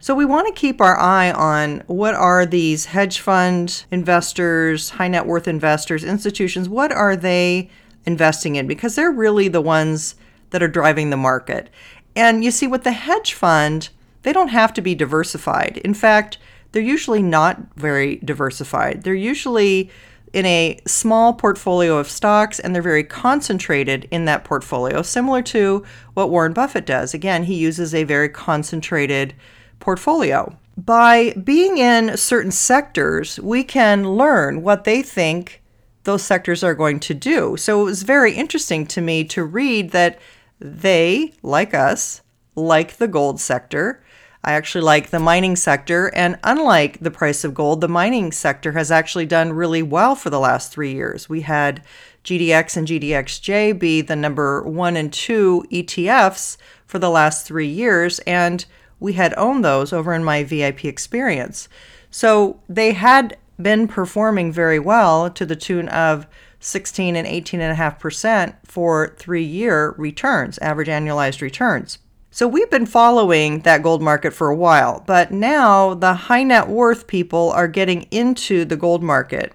So 0.00 0.14
we 0.14 0.24
want 0.24 0.46
to 0.48 0.60
keep 0.60 0.80
our 0.80 0.98
eye 0.98 1.30
on 1.30 1.82
what 1.86 2.14
are 2.14 2.44
these 2.44 2.86
hedge 2.86 3.20
fund 3.20 3.84
investors, 3.90 4.90
high 4.90 5.08
net 5.08 5.26
worth 5.26 5.46
investors, 5.46 6.04
institutions, 6.04 6.68
what 6.68 6.92
are 6.92 7.16
they 7.16 7.70
investing 8.04 8.56
in? 8.56 8.66
Because 8.66 8.96
they're 8.96 9.10
really 9.10 9.48
the 9.48 9.62
ones 9.62 10.14
that 10.50 10.62
are 10.62 10.68
driving 10.68 11.10
the 11.10 11.16
market. 11.16 11.70
And 12.16 12.44
you 12.44 12.50
see, 12.50 12.66
with 12.66 12.84
the 12.84 12.92
hedge 12.92 13.34
fund, 13.34 13.88
they 14.24 14.32
don't 14.32 14.48
have 14.48 14.74
to 14.74 14.82
be 14.82 14.94
diversified. 14.94 15.76
In 15.84 15.94
fact, 15.94 16.38
they're 16.72 16.82
usually 16.82 17.22
not 17.22 17.58
very 17.76 18.16
diversified. 18.16 19.04
They're 19.04 19.14
usually 19.14 19.90
in 20.32 20.44
a 20.46 20.80
small 20.86 21.32
portfolio 21.32 21.96
of 21.96 22.10
stocks 22.10 22.58
and 22.58 22.74
they're 22.74 22.82
very 22.82 23.04
concentrated 23.04 24.08
in 24.10 24.24
that 24.24 24.42
portfolio, 24.42 25.00
similar 25.00 25.40
to 25.42 25.84
what 26.14 26.28
Warren 26.28 26.52
Buffett 26.52 26.84
does. 26.84 27.14
Again, 27.14 27.44
he 27.44 27.54
uses 27.54 27.94
a 27.94 28.02
very 28.02 28.28
concentrated 28.28 29.34
portfolio. 29.78 30.58
By 30.76 31.34
being 31.34 31.78
in 31.78 32.16
certain 32.16 32.50
sectors, 32.50 33.38
we 33.38 33.62
can 33.62 34.08
learn 34.16 34.62
what 34.62 34.82
they 34.82 35.02
think 35.02 35.62
those 36.02 36.22
sectors 36.22 36.64
are 36.64 36.74
going 36.74 36.98
to 37.00 37.14
do. 37.14 37.56
So 37.56 37.80
it 37.80 37.84
was 37.84 38.02
very 38.02 38.34
interesting 38.34 38.86
to 38.88 39.00
me 39.00 39.22
to 39.24 39.44
read 39.44 39.92
that 39.92 40.18
they, 40.58 41.34
like 41.42 41.74
us, 41.74 42.22
like 42.56 42.96
the 42.96 43.08
gold 43.08 43.40
sector. 43.40 44.02
I 44.44 44.52
actually 44.52 44.82
like 44.82 45.10
the 45.10 45.18
mining 45.18 45.56
sector. 45.56 46.14
And 46.14 46.38
unlike 46.44 47.00
the 47.00 47.10
price 47.10 47.44
of 47.44 47.54
gold, 47.54 47.80
the 47.80 47.88
mining 47.88 48.30
sector 48.30 48.72
has 48.72 48.90
actually 48.90 49.26
done 49.26 49.52
really 49.52 49.82
well 49.82 50.14
for 50.14 50.30
the 50.30 50.40
last 50.40 50.70
three 50.70 50.92
years. 50.92 51.28
We 51.28 51.40
had 51.40 51.82
GDX 52.24 52.76
and 52.76 52.86
GDXJ 52.86 53.78
be 53.78 54.00
the 54.00 54.16
number 54.16 54.62
one 54.62 54.96
and 54.96 55.12
two 55.12 55.64
ETFs 55.70 56.56
for 56.86 56.98
the 56.98 57.10
last 57.10 57.46
three 57.46 57.66
years. 57.66 58.18
And 58.20 58.64
we 59.00 59.14
had 59.14 59.34
owned 59.36 59.64
those 59.64 59.92
over 59.92 60.12
in 60.12 60.22
my 60.22 60.44
VIP 60.44 60.84
experience. 60.84 61.68
So 62.10 62.60
they 62.68 62.92
had 62.92 63.36
been 63.60 63.88
performing 63.88 64.52
very 64.52 64.78
well 64.78 65.30
to 65.30 65.46
the 65.46 65.56
tune 65.56 65.88
of 65.88 66.26
16 66.60 67.16
and 67.16 67.26
18.5% 67.26 68.54
for 68.64 69.14
three 69.18 69.44
year 69.44 69.94
returns, 69.98 70.58
average 70.58 70.88
annualized 70.88 71.40
returns. 71.40 71.98
So 72.34 72.48
we've 72.48 72.68
been 72.68 72.84
following 72.84 73.60
that 73.60 73.84
gold 73.84 74.02
market 74.02 74.32
for 74.32 74.48
a 74.48 74.56
while, 74.56 75.04
but 75.06 75.30
now 75.30 75.94
the 75.94 76.14
high 76.14 76.42
net 76.42 76.66
worth 76.66 77.06
people 77.06 77.52
are 77.52 77.68
getting 77.68 78.08
into 78.10 78.64
the 78.64 78.74
gold 78.74 79.04
market. 79.04 79.52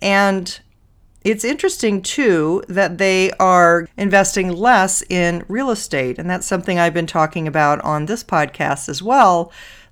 And 0.00 0.60
it's 1.24 1.44
interesting 1.44 2.00
too 2.00 2.62
that 2.68 2.98
they 2.98 3.32
are 3.40 3.88
investing 3.96 4.52
less 4.52 5.02
in 5.10 5.44
real 5.48 5.68
estate. 5.68 6.16
And 6.16 6.30
that's 6.30 6.46
something 6.46 6.78
I've 6.78 6.94
been 6.94 7.08
talking 7.08 7.48
about 7.48 7.80
on 7.80 8.06
this 8.06 8.22
podcast 8.22 8.88
as 8.88 9.02
well 9.02 9.50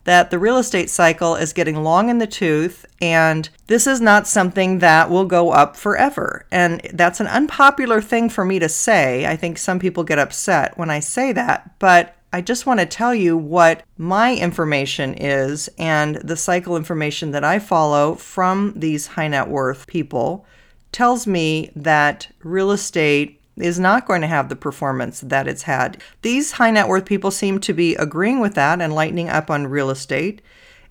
that 0.09 0.31
the 0.31 0.38
real 0.38 0.57
estate 0.57 0.88
cycle 0.88 1.37
is 1.37 1.53
getting 1.53 1.83
long 1.85 2.09
in 2.09 2.17
the 2.17 2.27
tooth 2.27 2.87
and 2.99 3.50
this 3.67 3.87
is 3.87 4.00
not 4.00 4.27
something 4.27 4.79
that 4.79 5.11
will 5.11 5.27
go 5.27 5.50
up 5.50 5.77
forever. 5.77 6.47
And 6.50 6.81
that's 6.95 7.21
an 7.21 7.27
unpopular 7.27 8.00
thing 8.00 8.31
for 8.31 8.43
me 8.43 8.59
to 8.59 8.71
say. 8.71 9.27
I 9.27 9.37
think 9.37 9.59
some 9.59 9.79
people 9.79 10.05
get 10.05 10.19
upset 10.19 10.79
when 10.79 10.88
I 10.88 11.00
say 11.00 11.33
that, 11.33 11.79
but 11.79 12.17
I 12.33 12.41
just 12.41 12.65
want 12.65 12.81
to 12.81 12.87
tell 12.87 13.15
you 13.15 13.37
what 13.37 13.83
my 13.99 14.35
information 14.35 15.12
is 15.12 15.69
and 15.77 16.17
the 16.17 16.37
cycle 16.38 16.75
information 16.75 17.33
that 17.33 17.45
I 17.45 17.59
follow 17.59 18.15
from 18.15 18.73
these 18.77 19.09
high 19.09 19.29
net 19.29 19.49
worth 19.49 19.87
people 19.87 20.47
tells 20.91 21.27
me 21.27 21.71
that 21.77 22.29
real 22.43 22.71
estate 22.71 23.38
is 23.61 23.79
not 23.79 24.07
going 24.07 24.21
to 24.21 24.27
have 24.27 24.49
the 24.49 24.57
performance 24.57 25.21
that 25.21 25.49
it's 25.49 25.62
had. 25.62 26.03
These 26.23 26.53
high 26.53 26.71
net 26.71 26.88
worth 26.88 27.05
people 27.05 27.31
seem 27.31 27.61
to 27.61 27.73
be 27.73 27.95
agreeing 27.97 28.41
with 28.41 28.55
that 28.55 28.81
and 28.81 28.93
lightening 28.93 29.29
up 29.29 29.50
on 29.50 29.67
real 29.67 29.91
estate. 29.91 30.43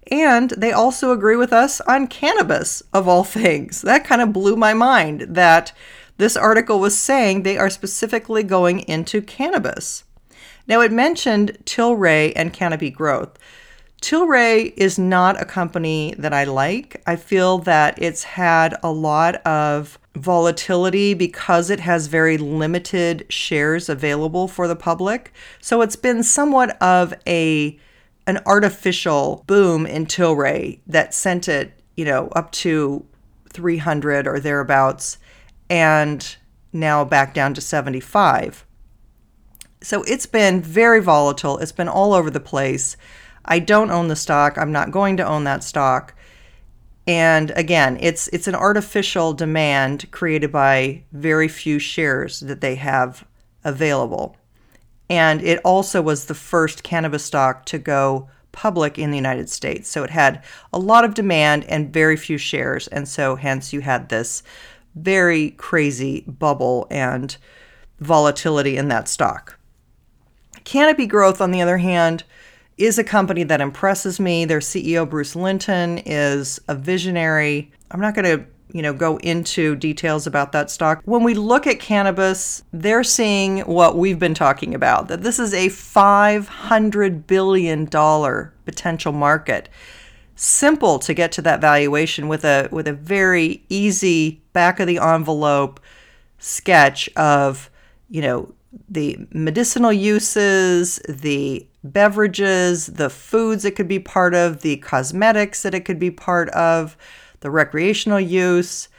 And 0.09 0.51
they 0.51 0.71
also 0.71 1.11
agree 1.11 1.35
with 1.35 1.51
us 1.51 1.81
on 1.81 2.07
cannabis, 2.07 2.81
of 2.93 3.07
all 3.07 3.23
things. 3.25 3.81
That 3.81 4.05
kind 4.05 4.21
of 4.21 4.33
blew 4.33 4.55
my 4.55 4.73
mind 4.73 5.21
that 5.21 5.73
this 6.17 6.35
article 6.35 6.79
was 6.79 6.97
saying 6.97 7.43
they 7.43 7.57
are 7.57 7.69
specifically 7.69 8.43
going 8.43 8.79
into 8.81 9.21
cannabis. 9.21 10.03
Now, 10.67 10.81
it 10.81 10.91
mentioned 10.91 11.57
Tilray 11.63 12.33
and 12.35 12.51
Canopy 12.51 12.89
Growth. 12.89 13.37
Tilray 14.01 14.73
is 14.75 14.99
not 14.99 15.41
a 15.41 15.45
company 15.45 16.13
that 16.17 16.33
I 16.33 16.43
like. 16.43 17.01
I 17.07 17.15
feel 17.15 17.59
that 17.59 18.01
it's 18.01 18.23
had 18.23 18.75
a 18.83 18.91
lot 18.91 19.35
of 19.45 19.97
volatility 20.19 21.13
because 21.13 21.69
it 21.69 21.79
has 21.79 22.07
very 22.07 22.37
limited 22.37 23.25
shares 23.29 23.89
available 23.89 24.47
for 24.47 24.67
the 24.67 24.75
public. 24.75 25.33
So 25.61 25.81
it's 25.81 25.95
been 25.95 26.23
somewhat 26.23 26.81
of 26.81 27.13
a 27.25 27.79
an 28.25 28.39
artificial 28.45 29.43
boom 29.47 29.85
in 29.85 30.05
Tilray 30.05 30.79
that 30.85 31.13
sent 31.13 31.47
it, 31.47 31.71
you 31.95 32.03
know, 32.03 32.27
up 32.29 32.51
to 32.51 33.05
300 33.53 34.27
or 34.27 34.39
thereabouts 34.39 35.17
and 35.69 36.35
now 36.73 37.05
back 37.05 37.33
down 37.33 37.53
to 37.53 37.61
75. 37.61 38.65
So 39.81 40.03
it's 40.03 40.25
been 40.25 40.61
very 40.61 41.01
volatile. 41.01 41.57
It's 41.59 41.71
been 41.71 41.87
all 41.87 42.13
over 42.13 42.29
the 42.29 42.41
place. 42.41 42.97
I 43.45 43.59
don't 43.59 43.91
own 43.91 44.09
the 44.09 44.15
stock. 44.15 44.57
I'm 44.57 44.73
not 44.73 44.91
going 44.91 45.15
to 45.17 45.25
own 45.25 45.45
that 45.45 45.63
stock. 45.63 46.13
And 47.07 47.51
again, 47.55 47.97
it's 48.01 48.27
it's 48.27 48.47
an 48.47 48.55
artificial 48.55 49.33
demand 49.33 50.11
created 50.11 50.51
by 50.51 51.03
very 51.13 51.47
few 51.47 51.79
shares 51.79 52.41
that 52.41 52.59
they 52.59 52.75
have 52.75 53.25
available. 53.63 54.35
And 55.09 55.41
it 55.41 55.59
also 55.63 56.01
was 56.01 56.25
the 56.25 56.33
first 56.33 56.83
cannabis 56.83 57.23
stock 57.23 57.65
to 57.67 57.79
go 57.79 58.29
public 58.51 58.99
in 58.99 59.11
the 59.11 59.17
United 59.17 59.49
States. 59.49 59.87
So 59.87 60.03
it 60.03 60.09
had 60.09 60.43
a 60.73 60.79
lot 60.79 61.05
of 61.05 61.13
demand 61.13 61.63
and 61.65 61.93
very 61.93 62.17
few 62.17 62.37
shares. 62.37 62.87
And 62.87 63.07
so 63.07 63.35
hence 63.35 63.71
you 63.71 63.81
had 63.81 64.09
this 64.09 64.43
very 64.95 65.51
crazy 65.51 66.21
bubble 66.21 66.87
and 66.89 67.37
volatility 67.99 68.75
in 68.75 68.89
that 68.89 69.07
stock. 69.07 69.57
Canopy 70.63 71.05
Growth, 71.05 71.39
on 71.39 71.51
the 71.51 71.61
other 71.61 71.77
hand, 71.77 72.23
is 72.77 72.99
a 72.99 73.03
company 73.03 73.43
that 73.43 73.61
impresses 73.61 74.19
me. 74.19 74.45
Their 74.45 74.59
CEO, 74.59 75.09
Bruce 75.09 75.35
Linton, 75.35 75.99
is 75.99 76.59
a 76.67 76.75
visionary. 76.75 77.71
I'm 77.91 77.99
not 77.99 78.15
going 78.15 78.39
to 78.39 78.45
you 78.73 78.81
know 78.81 78.93
go 78.93 79.17
into 79.17 79.75
details 79.75 80.27
about 80.27 80.51
that 80.51 80.69
stock 80.69 81.01
when 81.05 81.23
we 81.23 81.33
look 81.33 81.65
at 81.65 81.79
cannabis 81.79 82.63
they're 82.73 83.03
seeing 83.03 83.59
what 83.59 83.97
we've 83.97 84.19
been 84.19 84.33
talking 84.33 84.75
about 84.75 85.07
that 85.07 85.23
this 85.23 85.39
is 85.39 85.53
a 85.53 85.69
500 85.69 87.25
billion 87.27 87.85
dollar 87.85 88.53
potential 88.65 89.13
market 89.13 89.69
simple 90.35 90.99
to 90.99 91.13
get 91.13 91.31
to 91.31 91.41
that 91.41 91.61
valuation 91.61 92.27
with 92.27 92.43
a 92.43 92.67
with 92.71 92.87
a 92.87 92.93
very 92.93 93.63
easy 93.69 94.41
back 94.51 94.81
of 94.81 94.87
the 94.87 94.97
envelope 94.97 95.79
sketch 96.37 97.09
of 97.15 97.69
you 98.09 98.21
know 98.21 98.53
the 98.89 99.27
medicinal 99.31 99.93
uses 99.93 100.97
the 101.07 101.67
beverages, 101.83 102.87
the 102.87 103.09
foods 103.09 103.65
it 103.65 103.75
could 103.75 103.87
be 103.87 103.99
part 103.99 104.33
of, 104.33 104.61
the 104.61 104.77
cosmetics 104.77 105.63
that 105.63 105.73
it 105.73 105.81
could 105.81 105.99
be 105.99 106.11
part 106.11 106.49
of, 106.49 106.97
the 107.39 107.49
recreational 107.49 108.19
use, 108.19 108.89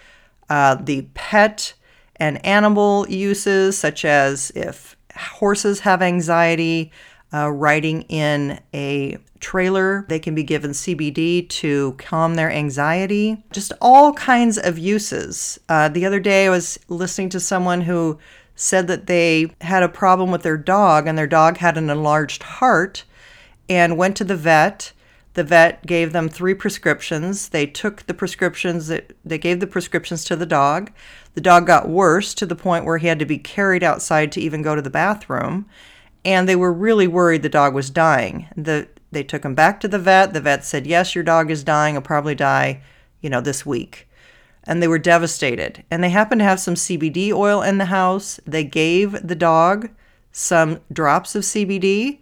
uh, 0.49 0.75
the 0.77 1.03
pet 1.15 1.75
and 2.17 2.45
animal 2.45 3.09
uses, 3.09 3.79
such 3.79 4.05
as 4.05 4.51
if 4.55 4.97
horses 5.15 5.81
have 5.81 6.03
anxiety, 6.03 6.91
uh, 7.33 7.51
riding 7.51 8.03
in 8.03 8.59
a 8.75 9.19
trailer, 9.41 10.05
they 10.09 10.19
can 10.19 10.35
be 10.35 10.43
given 10.43 10.71
CBD 10.73 11.49
to 11.49 11.93
calm 11.99 12.35
their 12.35 12.51
anxiety. 12.51 13.43
Just 13.53 13.73
all 13.81 14.13
kinds 14.15 14.59
of 14.59 14.79
uses. 14.79 15.61
Uh, 15.69 15.89
the 15.89 16.07
other 16.07 16.21
day, 16.21 16.47
I 16.47 16.51
was 16.51 16.79
listening 16.89 17.29
to 17.31 17.41
someone 17.41 17.83
who 17.83 18.19
said 18.61 18.89
that 18.89 19.07
they 19.07 19.49
had 19.61 19.85
a 19.85 19.89
problem 19.89 20.33
with 20.33 20.43
their 20.43 20.57
dog 20.57 21.07
and 21.07 21.17
their 21.17 21.29
dog 21.29 21.59
had 21.59 21.79
an 21.79 21.89
enlarged 21.89 22.43
heart 22.43 23.05
and 23.69 23.97
went 23.97 24.17
to 24.17 24.25
the 24.25 24.37
vet. 24.37 24.93
The 25.35 25.45
vet 25.45 25.87
gave 25.87 26.13
them 26.13 26.29
three 26.29 26.55
prescriptions. 26.55 27.51
They 27.51 27.67
took 27.67 28.05
the 28.07 28.15
prescriptions 28.15 28.89
that 28.89 29.13
they 29.25 29.39
gave 29.39 29.61
the 29.61 29.69
prescriptions 29.69 30.25
to 30.25 30.35
the 30.35 30.45
dog. 30.45 30.91
The 31.35 31.41
dog 31.41 31.69
got 31.69 31.89
worse 31.89 32.35
to 32.35 32.47
the 32.47 32.57
point 32.57 32.85
where 32.85 32.99
he 32.99 33.07
had 33.07 33.21
to 33.21 33.25
be 33.25 33.39
carried 33.39 33.85
outside 33.85 34.33
to 34.33 34.41
even 34.41 34.63
go 34.63 34.75
to 34.75 34.83
the 34.83 34.91
bathroom. 34.91 35.67
And 36.25 36.49
they 36.49 36.57
were 36.57 36.73
really 36.73 37.07
worried 37.07 37.43
the 37.43 37.49
dog 37.49 37.75
was 37.75 37.91
dying. 37.91 38.49
The 38.57 38.89
they 39.13 39.23
took 39.23 39.45
him 39.45 39.55
back 39.55 39.79
to 39.81 39.89
the 39.89 40.01
vet. 40.01 40.35
The 40.35 40.41
vet 40.41 40.65
said, 40.65 40.85
"Yes, 40.85 41.15
your 41.15 41.25
dog 41.25 41.49
is 41.53 41.63
dying. 41.63 41.95
He'll 41.95 42.03
probably 42.03 42.35
die, 42.35 42.81
you 43.21 43.31
know, 43.31 43.41
this 43.41 43.65
week." 43.65 44.08
And 44.65 44.83
they 44.83 44.89
were 44.89 44.99
devastated. 44.99 45.85
And 45.91 46.03
they 46.03 46.11
happened 46.11 46.41
to 46.41 46.45
have 46.45 46.61
some 46.61 46.75
CBD 46.75 47.33
oil 47.33 47.63
in 47.63 47.79
the 47.79 47.87
house. 47.87 48.41
They 48.47 48.65
gave 48.65 49.27
the 49.27 49.35
dog 49.35 49.91
some 50.33 50.81
drops 50.93 51.35
of 51.35 51.43
CBD. 51.43 52.19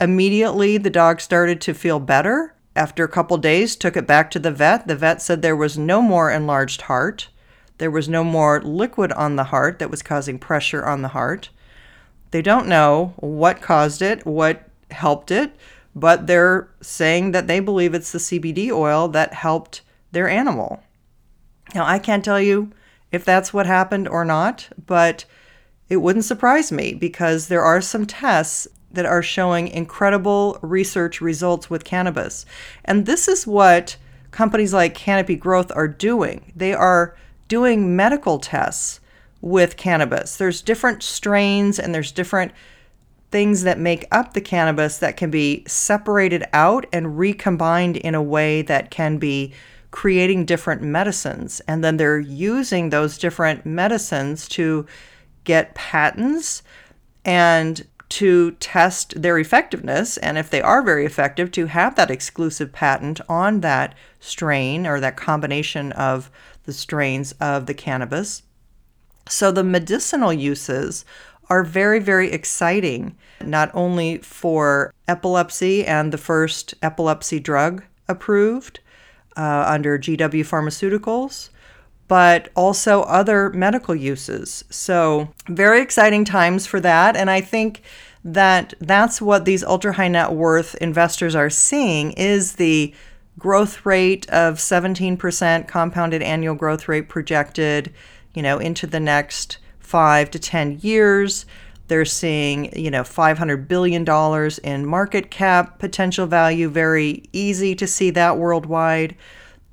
Immediately, 0.00 0.78
the 0.78 0.90
dog 0.90 1.20
started 1.20 1.60
to 1.62 1.74
feel 1.74 1.98
better. 1.98 2.54
After 2.76 3.02
a 3.02 3.08
couple 3.08 3.36
days, 3.38 3.74
took 3.74 3.96
it 3.96 4.06
back 4.06 4.30
to 4.30 4.38
the 4.38 4.52
vet. 4.52 4.86
The 4.86 4.94
vet 4.94 5.20
said 5.20 5.42
there 5.42 5.56
was 5.56 5.76
no 5.76 6.00
more 6.00 6.30
enlarged 6.30 6.82
heart. 6.82 7.28
There 7.78 7.90
was 7.90 8.08
no 8.08 8.22
more 8.22 8.60
liquid 8.60 9.12
on 9.12 9.36
the 9.36 9.44
heart 9.44 9.78
that 9.78 9.90
was 9.90 10.02
causing 10.02 10.38
pressure 10.38 10.84
on 10.84 11.02
the 11.02 11.08
heart. 11.08 11.50
They 12.30 12.42
don't 12.42 12.68
know 12.68 13.14
what 13.16 13.62
caused 13.62 14.02
it, 14.02 14.26
what 14.26 14.68
helped 14.90 15.30
it, 15.30 15.56
but 15.94 16.26
they're 16.26 16.68
saying 16.80 17.32
that 17.32 17.46
they 17.46 17.60
believe 17.60 17.94
it's 17.94 18.12
the 18.12 18.18
CBD 18.18 18.70
oil 18.70 19.08
that 19.08 19.32
helped 19.32 19.82
their 20.12 20.28
animal. 20.28 20.82
Now, 21.74 21.86
I 21.86 21.98
can't 21.98 22.24
tell 22.24 22.40
you 22.40 22.72
if 23.12 23.24
that's 23.24 23.52
what 23.52 23.66
happened 23.66 24.08
or 24.08 24.24
not, 24.24 24.68
but 24.86 25.24
it 25.88 25.98
wouldn't 25.98 26.24
surprise 26.24 26.70
me 26.70 26.94
because 26.94 27.48
there 27.48 27.62
are 27.62 27.80
some 27.80 28.06
tests 28.06 28.68
that 28.90 29.06
are 29.06 29.22
showing 29.22 29.68
incredible 29.68 30.58
research 30.62 31.20
results 31.20 31.68
with 31.68 31.84
cannabis. 31.84 32.46
And 32.84 33.06
this 33.06 33.28
is 33.28 33.46
what 33.46 33.96
companies 34.30 34.72
like 34.72 34.94
Canopy 34.94 35.36
Growth 35.36 35.70
are 35.74 35.88
doing. 35.88 36.52
They 36.56 36.72
are 36.74 37.16
doing 37.48 37.96
medical 37.96 38.38
tests 38.38 39.00
with 39.40 39.76
cannabis. 39.76 40.36
There's 40.36 40.62
different 40.62 41.02
strains 41.02 41.78
and 41.78 41.94
there's 41.94 42.12
different 42.12 42.52
things 43.30 43.62
that 43.62 43.78
make 43.78 44.06
up 44.10 44.32
the 44.32 44.40
cannabis 44.40 44.98
that 44.98 45.16
can 45.16 45.30
be 45.30 45.62
separated 45.66 46.44
out 46.52 46.86
and 46.92 47.18
recombined 47.18 47.96
in 47.98 48.14
a 48.14 48.22
way 48.22 48.62
that 48.62 48.90
can 48.90 49.18
be 49.18 49.52
creating 49.90 50.44
different 50.44 50.82
medicines. 50.82 51.60
And 51.66 51.82
then 51.82 51.96
they're 51.96 52.18
using 52.18 52.90
those 52.90 53.18
different 53.18 53.64
medicines 53.64 54.48
to 54.50 54.86
get 55.44 55.74
patents 55.74 56.62
and 57.24 57.86
to 58.10 58.52
test 58.52 59.20
their 59.20 59.38
effectiveness. 59.38 60.16
And 60.18 60.38
if 60.38 60.50
they 60.50 60.62
are 60.62 60.82
very 60.82 61.04
effective, 61.04 61.50
to 61.52 61.66
have 61.66 61.94
that 61.96 62.10
exclusive 62.10 62.72
patent 62.72 63.20
on 63.28 63.60
that 63.60 63.94
strain 64.20 64.86
or 64.86 65.00
that 65.00 65.16
combination 65.16 65.92
of 65.92 66.30
the 66.64 66.72
strains 66.72 67.32
of 67.32 67.66
the 67.66 67.74
cannabis. 67.74 68.42
So 69.28 69.50
the 69.50 69.64
medicinal 69.64 70.32
uses 70.32 71.04
are 71.50 71.62
very, 71.62 71.98
very 71.98 72.30
exciting, 72.30 73.16
not 73.42 73.70
only 73.74 74.18
for 74.18 74.92
epilepsy 75.06 75.84
and 75.84 76.12
the 76.12 76.18
first 76.18 76.74
epilepsy 76.82 77.40
drug 77.40 77.84
approved 78.06 78.80
uh, 79.38 79.64
under 79.66 79.98
GW 79.98 80.44
Pharmaceuticals, 80.44 81.48
but 82.08 82.50
also 82.56 83.02
other 83.02 83.50
medical 83.50 83.94
uses. 83.94 84.64
So, 84.68 85.32
very 85.46 85.80
exciting 85.80 86.24
times 86.24 86.66
for 86.66 86.80
that. 86.80 87.16
And 87.16 87.30
I 87.30 87.40
think 87.40 87.82
that 88.24 88.74
that's 88.80 89.22
what 89.22 89.44
these 89.44 89.62
ultra 89.62 89.92
high 89.92 90.08
net 90.08 90.32
worth 90.32 90.74
investors 90.76 91.34
are 91.34 91.50
seeing 91.50 92.12
is 92.12 92.54
the 92.54 92.92
growth 93.38 93.86
rate 93.86 94.28
of 94.30 94.56
17% 94.56 95.68
compounded 95.68 96.22
annual 96.22 96.56
growth 96.56 96.88
rate 96.88 97.08
projected, 97.08 97.92
you 98.34 98.42
know, 98.42 98.58
into 98.58 98.86
the 98.86 98.98
next 98.98 99.58
5 99.78 100.30
to 100.32 100.38
10 100.38 100.80
years. 100.82 101.46
They're 101.88 102.04
seeing, 102.04 102.76
you 102.78 102.90
know, 102.90 103.02
$500 103.02 103.66
billion 103.66 104.06
in 104.62 104.86
market 104.86 105.30
cap 105.30 105.78
potential 105.78 106.26
value, 106.26 106.68
very 106.68 107.24
easy 107.32 107.74
to 107.74 107.86
see 107.86 108.10
that 108.10 108.36
worldwide. 108.36 109.16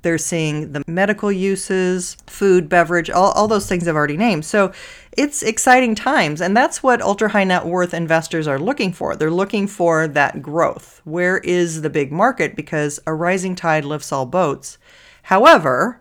They're 0.02 0.18
seeing 0.18 0.72
the 0.72 0.82
medical 0.86 1.32
uses, 1.32 2.16
food, 2.26 2.68
beverage, 2.68 3.10
all, 3.10 3.32
all 3.32 3.48
those 3.48 3.68
things 3.68 3.86
I've 3.86 3.96
already 3.96 4.16
named. 4.16 4.44
So 4.44 4.72
it's 5.16 5.42
exciting 5.42 5.94
times. 5.94 6.40
And 6.40 6.56
that's 6.56 6.82
what 6.82 7.02
ultra 7.02 7.30
high 7.30 7.44
net 7.44 7.66
worth 7.66 7.92
investors 7.92 8.46
are 8.46 8.58
looking 8.58 8.92
for. 8.92 9.16
They're 9.16 9.30
looking 9.30 9.66
for 9.66 10.06
that 10.08 10.40
growth. 10.40 11.00
Where 11.04 11.38
is 11.38 11.82
the 11.82 11.90
big 11.90 12.12
market? 12.12 12.54
Because 12.54 13.00
a 13.06 13.14
rising 13.14 13.56
tide 13.56 13.84
lifts 13.84 14.12
all 14.12 14.26
boats. 14.26 14.78
However, 15.24 16.00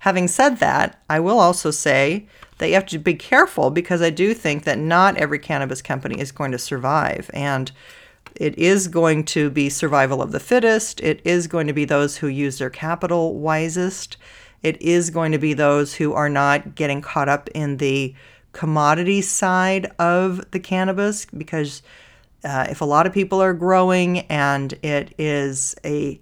having 0.00 0.28
said 0.28 0.58
that, 0.58 1.02
I 1.08 1.18
will 1.20 1.40
also 1.40 1.70
say 1.70 2.26
that 2.58 2.68
you 2.68 2.74
have 2.74 2.86
to 2.86 2.98
be 2.98 3.14
careful 3.14 3.70
because 3.70 4.00
I 4.02 4.10
do 4.10 4.34
think 4.34 4.64
that 4.64 4.78
not 4.78 5.16
every 5.16 5.38
cannabis 5.38 5.82
company 5.82 6.20
is 6.20 6.32
going 6.32 6.52
to 6.52 6.58
survive. 6.58 7.30
And 7.34 7.70
it 8.34 8.58
is 8.58 8.88
going 8.88 9.24
to 9.24 9.50
be 9.50 9.68
survival 9.68 10.22
of 10.22 10.32
the 10.32 10.40
fittest. 10.40 11.00
It 11.00 11.20
is 11.24 11.46
going 11.46 11.66
to 11.66 11.72
be 11.72 11.84
those 11.84 12.18
who 12.18 12.28
use 12.28 12.58
their 12.58 12.70
capital 12.70 13.34
wisest. 13.34 14.16
It 14.62 14.80
is 14.82 15.10
going 15.10 15.32
to 15.32 15.38
be 15.38 15.54
those 15.54 15.94
who 15.94 16.12
are 16.12 16.28
not 16.28 16.74
getting 16.74 17.00
caught 17.00 17.28
up 17.28 17.48
in 17.54 17.76
the 17.76 18.14
commodity 18.52 19.20
side 19.20 19.92
of 19.98 20.50
the 20.50 20.60
cannabis 20.60 21.26
because 21.26 21.82
uh, 22.42 22.66
if 22.70 22.80
a 22.80 22.84
lot 22.84 23.06
of 23.06 23.12
people 23.12 23.42
are 23.42 23.52
growing 23.52 24.20
and 24.20 24.72
it 24.82 25.14
is 25.18 25.74
a 25.84 26.20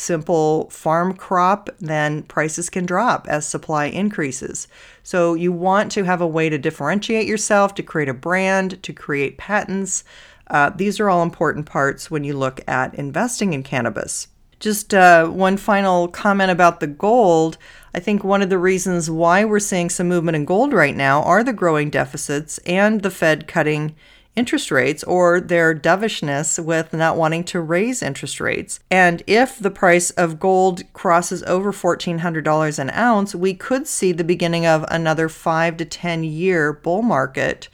simple 0.00 0.68
farm 0.70 1.12
crop, 1.14 1.68
then 1.78 2.22
prices 2.24 2.70
can 2.70 2.86
drop 2.86 3.26
as 3.28 3.46
supply 3.46 3.86
increases. 3.86 4.66
So 5.02 5.34
you 5.34 5.52
want 5.52 5.92
to 5.92 6.04
have 6.04 6.20
a 6.20 6.26
way 6.26 6.48
to 6.48 6.58
differentiate 6.58 7.26
yourself, 7.26 7.74
to 7.74 7.82
create 7.82 8.08
a 8.08 8.14
brand, 8.14 8.82
to 8.82 8.92
create 8.92 9.38
patents. 9.38 10.02
Uh, 10.46 10.70
these 10.70 10.98
are 10.98 11.10
all 11.10 11.22
important 11.22 11.66
parts 11.66 12.10
when 12.10 12.24
you 12.24 12.36
look 12.36 12.60
at 12.66 12.94
investing 12.94 13.52
in 13.52 13.62
cannabis. 13.62 14.28
Just 14.58 14.92
uh, 14.92 15.26
one 15.26 15.56
final 15.56 16.08
comment 16.08 16.50
about 16.50 16.80
the 16.80 16.86
gold. 16.86 17.56
I 17.94 18.00
think 18.00 18.22
one 18.22 18.42
of 18.42 18.50
the 18.50 18.58
reasons 18.58 19.10
why 19.10 19.44
we're 19.44 19.58
seeing 19.58 19.88
some 19.88 20.08
movement 20.08 20.36
in 20.36 20.44
gold 20.44 20.72
right 20.72 20.96
now 20.96 21.22
are 21.22 21.44
the 21.44 21.52
growing 21.52 21.88
deficits 21.88 22.58
and 22.66 23.02
the 23.02 23.10
Fed 23.10 23.46
cutting 23.46 23.94
interest 24.36 24.70
rates 24.70 25.02
or 25.04 25.40
their 25.40 25.74
dovishness 25.74 26.58
with 26.58 26.92
not 26.92 27.16
wanting 27.16 27.44
to 27.44 27.60
raise 27.60 28.02
interest 28.02 28.40
rates. 28.40 28.80
And 28.90 29.22
if 29.26 29.58
the 29.58 29.70
price 29.70 30.10
of 30.10 30.38
gold 30.38 30.82
crosses 30.92 31.42
over 31.44 31.72
$1,400 31.72 32.78
an 32.78 32.90
ounce, 32.90 33.34
we 33.34 33.54
could 33.54 33.86
see 33.86 34.12
the 34.12 34.24
beginning 34.24 34.66
of 34.66 34.84
another 34.88 35.28
five 35.28 35.76
to 35.78 35.84
10 35.84 36.24
year 36.24 36.72
bull 36.72 37.02
market 37.02 37.68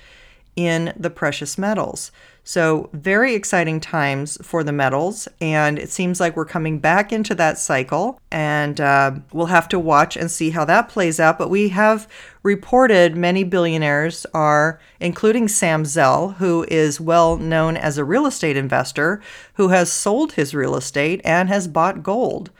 in 0.56 0.92
the 0.96 1.10
precious 1.10 1.58
metals. 1.58 2.10
So, 2.48 2.90
very 2.92 3.34
exciting 3.34 3.80
times 3.80 4.38
for 4.40 4.62
the 4.62 4.70
metals, 4.70 5.26
and 5.40 5.80
it 5.80 5.90
seems 5.90 6.20
like 6.20 6.36
we're 6.36 6.44
coming 6.44 6.78
back 6.78 7.12
into 7.12 7.34
that 7.34 7.58
cycle. 7.58 8.20
And 8.30 8.80
uh, 8.80 9.16
we'll 9.32 9.46
have 9.46 9.68
to 9.70 9.80
watch 9.80 10.16
and 10.16 10.30
see 10.30 10.50
how 10.50 10.64
that 10.66 10.88
plays 10.88 11.18
out. 11.18 11.38
But 11.38 11.50
we 11.50 11.70
have 11.70 12.06
reported 12.44 13.16
many 13.16 13.42
billionaires 13.42 14.26
are, 14.32 14.78
including 15.00 15.48
Sam 15.48 15.84
Zell, 15.84 16.36
who 16.38 16.64
is 16.68 17.00
well 17.00 17.36
known 17.36 17.76
as 17.76 17.98
a 17.98 18.04
real 18.04 18.26
estate 18.26 18.56
investor, 18.56 19.20
who 19.54 19.70
has 19.70 19.90
sold 19.90 20.34
his 20.34 20.54
real 20.54 20.76
estate 20.76 21.20
and 21.24 21.48
has 21.48 21.66
bought 21.66 22.04
gold, 22.04 22.52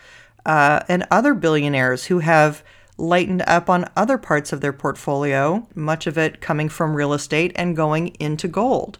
uh, 0.44 0.81
and 0.88 1.07
other 1.12 1.33
billionaires 1.33 2.07
who 2.07 2.18
have 2.18 2.64
lightened 2.99 3.44
up 3.46 3.70
on 3.70 3.88
other 3.94 4.18
parts 4.18 4.53
of 4.53 4.61
their 4.61 4.72
portfolio, 4.72 5.64
much 5.77 6.09
of 6.09 6.18
it 6.18 6.40
coming 6.40 6.68
from 6.68 6.96
real 6.96 7.12
estate 7.12 7.53
and 7.55 7.77
going 7.77 8.09
into 8.18 8.49
gold. 8.49 8.99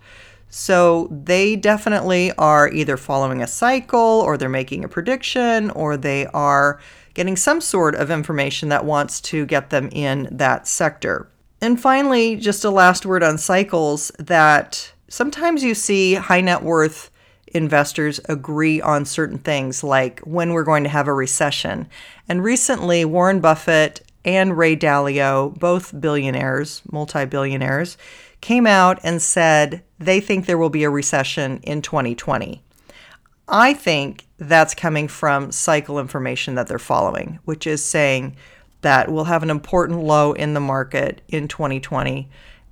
So 0.59 1.09
they 1.11 1.55
definitely 1.55 2.33
are 2.38 2.73
either 2.73 2.97
following 2.97 3.42
a 3.42 3.47
cycle 3.47 4.01
or 4.01 4.38
they're 4.38 4.49
making 4.49 4.85
a 4.85 4.88
prediction 4.88 5.69
or 5.73 5.99
they 5.99 6.25
are 6.29 6.81
getting 7.12 7.37
some 7.37 7.61
sort 7.61 7.95
of 7.95 8.11
information 8.11 8.71
that 8.71 8.87
wants 8.87 9.21
to 9.21 9.45
get 9.45 9.69
them 9.69 9.90
in 9.92 10.27
that 10.33 10.66
sector. 10.66 11.29
And 11.61 11.79
finally, 11.79 12.37
just 12.37 12.64
a 12.64 12.71
last 12.71 13.05
word 13.05 13.23
on 13.23 13.37
cycles 13.37 14.11
that 14.19 14.95
sometimes 15.09 15.62
you 15.62 15.75
see 15.75 16.14
high 16.14 16.40
net 16.40 16.62
worth 16.62 17.11
investors 17.49 18.19
agree 18.27 18.81
on 18.81 19.05
certain 19.05 19.38
things, 19.38 19.85
like 19.85 20.21
when 20.21 20.55
we're 20.55 20.64
going 20.64 20.85
to 20.85 20.88
have 20.88 21.07
a 21.07 21.12
recession. 21.12 21.87
And 22.31 22.42
recently, 22.42 23.05
Warren 23.05 23.40
Buffett 23.40 24.01
and 24.25 24.57
Ray 24.57 24.75
Dalio, 24.75 25.55
both 25.59 26.01
billionaires, 26.01 26.81
multi 26.90 27.27
billionaires, 27.27 27.99
came 28.46 28.64
out 28.64 29.00
and 29.02 29.20
said 29.20 29.82
they 29.98 30.20
think 30.20 30.46
there 30.46 30.56
will 30.56 30.70
be 30.70 30.85
a 30.85 30.88
recession 30.88 31.59
in 31.64 31.82
2020. 31.82 32.62
I 33.48 33.74
think 33.74 34.24
that's 34.38 34.72
coming 34.72 35.09
from 35.09 35.50
cycle 35.50 35.98
information 35.98 36.54
that 36.54 36.68
they're 36.68 36.78
following, 36.78 37.40
which 37.44 37.66
is 37.66 37.82
saying 37.82 38.37
that 38.82 39.11
we'll 39.11 39.24
have 39.24 39.42
an 39.42 39.50
important 39.50 39.98
low 39.98 40.32
in 40.32 40.54
the 40.54 40.61
market 40.61 41.22
in 41.26 41.48
2020 41.48 42.30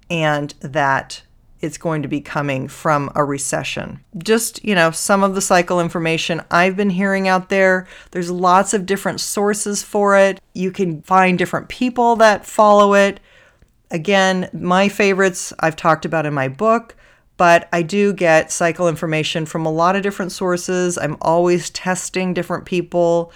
and 0.08 0.54
that 0.60 1.24
it's 1.58 1.78
going 1.78 2.02
to 2.02 2.08
be 2.08 2.20
coming 2.20 2.68
from 2.68 3.10
a 3.16 3.24
recession. 3.24 3.98
Just, 4.16 4.64
you 4.64 4.76
know, 4.76 4.92
some 4.92 5.24
of 5.24 5.34
the 5.34 5.40
cycle 5.40 5.80
information 5.80 6.40
I've 6.52 6.76
been 6.76 6.90
hearing 6.90 7.26
out 7.26 7.48
there. 7.48 7.88
There's 8.12 8.30
lots 8.30 8.74
of 8.74 8.86
different 8.86 9.20
sources 9.20 9.82
for 9.82 10.16
it. 10.16 10.40
You 10.52 10.70
can 10.70 11.02
find 11.02 11.36
different 11.36 11.68
people 11.68 12.14
that 12.16 12.46
follow 12.46 12.94
it. 12.94 13.18
Again, 13.90 14.48
my 14.52 14.88
favorites 14.88 15.52
I've 15.60 15.76
talked 15.76 16.04
about 16.04 16.26
in 16.26 16.34
my 16.34 16.48
book, 16.48 16.96
but 17.36 17.68
I 17.72 17.82
do 17.82 18.12
get 18.12 18.52
cycle 18.52 18.88
information 18.88 19.46
from 19.46 19.66
a 19.66 19.72
lot 19.72 19.96
of 19.96 20.02
different 20.02 20.32
sources. 20.32 20.96
I'm 20.96 21.16
always 21.20 21.70
testing 21.70 22.32
different 22.32 22.64
people 22.64 23.32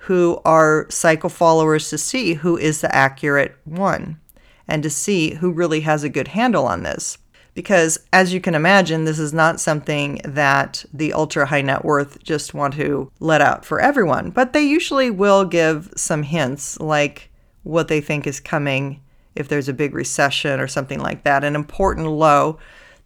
who 0.00 0.40
are 0.44 0.86
cycle 0.90 1.30
followers 1.30 1.88
to 1.90 1.98
see 1.98 2.34
who 2.34 2.56
is 2.56 2.80
the 2.80 2.94
accurate 2.94 3.56
one 3.64 4.18
and 4.66 4.82
to 4.82 4.90
see 4.90 5.34
who 5.34 5.52
really 5.52 5.80
has 5.80 6.02
a 6.02 6.08
good 6.08 6.28
handle 6.28 6.66
on 6.66 6.82
this. 6.82 7.18
Because 7.54 7.98
as 8.12 8.32
you 8.32 8.40
can 8.40 8.54
imagine, 8.54 9.04
this 9.04 9.18
is 9.18 9.34
not 9.34 9.60
something 9.60 10.20
that 10.24 10.84
the 10.92 11.12
ultra 11.12 11.46
high 11.46 11.60
net 11.60 11.84
worth 11.84 12.22
just 12.22 12.54
want 12.54 12.74
to 12.74 13.12
let 13.20 13.42
out 13.42 13.64
for 13.64 13.78
everyone, 13.80 14.30
but 14.30 14.52
they 14.52 14.62
usually 14.62 15.10
will 15.10 15.44
give 15.44 15.92
some 15.94 16.22
hints 16.22 16.80
like 16.80 17.30
what 17.62 17.88
they 17.88 18.00
think 18.00 18.26
is 18.26 18.40
coming 18.40 19.00
if 19.34 19.48
there's 19.48 19.68
a 19.68 19.74
big 19.74 19.94
recession 19.94 20.60
or 20.60 20.68
something 20.68 21.00
like 21.00 21.24
that, 21.24 21.44
an 21.44 21.54
important 21.54 22.08
low 22.08 22.58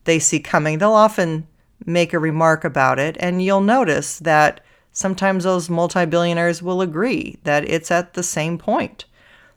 they 0.05 0.19
see 0.19 0.41
coming, 0.41 0.79
they'll 0.79 0.93
often 0.93 1.47
make 1.85 2.13
a 2.13 2.19
remark 2.19 2.65
about 2.65 2.99
it. 2.99 3.17
And 3.21 3.43
you'll 3.43 3.61
notice 3.61 4.19
that 4.21 4.61
sometimes 4.93 5.45
those 5.45 5.69
multi 5.69 6.07
billionaires 6.07 6.63
will 6.63 6.81
agree 6.81 7.39
that 7.45 7.69
it's 7.69 7.91
at 7.91 8.15
the 8.15 8.23
same 8.23 8.57
point. 8.57 9.05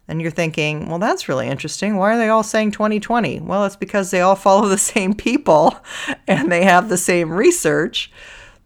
And 0.07 0.21
you're 0.21 0.31
thinking, 0.31 0.89
well, 0.89 0.97
that's 0.97 1.29
really 1.29 1.47
interesting. 1.47 1.95
Why 1.95 2.15
are 2.15 2.17
they 2.17 2.29
all 2.29 2.41
saying 2.41 2.71
2020? 2.71 3.41
Well, 3.41 3.65
it's 3.65 3.75
because 3.75 4.09
they 4.09 4.21
all 4.21 4.35
follow 4.35 4.67
the 4.67 4.77
same 4.77 5.13
people 5.13 5.79
and 6.27 6.51
they 6.51 6.63
have 6.63 6.89
the 6.89 6.97
same 6.97 7.31
research, 7.31 8.11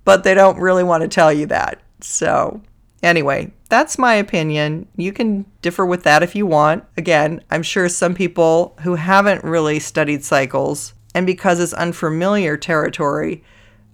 but 0.05 0.23
they 0.23 0.33
don't 0.33 0.59
really 0.59 0.83
want 0.83 1.01
to 1.01 1.09
tell 1.09 1.33
you 1.33 1.45
that. 1.47 1.81
So, 1.99 2.61
Anyway, 3.03 3.51
that's 3.69 3.99
my 3.99 4.15
opinion. 4.15 4.87
You 4.95 5.13
can 5.13 5.45
differ 5.61 5.85
with 5.85 6.03
that 6.03 6.23
if 6.23 6.35
you 6.35 6.45
want. 6.45 6.85
Again, 6.97 7.43
I'm 7.51 7.61
sure 7.61 7.89
some 7.89 8.15
people 8.15 8.75
who 8.81 8.95
haven't 8.95 9.43
really 9.43 9.79
studied 9.79 10.23
cycles, 10.23 10.93
and 11.13 11.27
because 11.27 11.59
it's 11.59 11.73
unfamiliar 11.73 12.57
territory, 12.57 13.43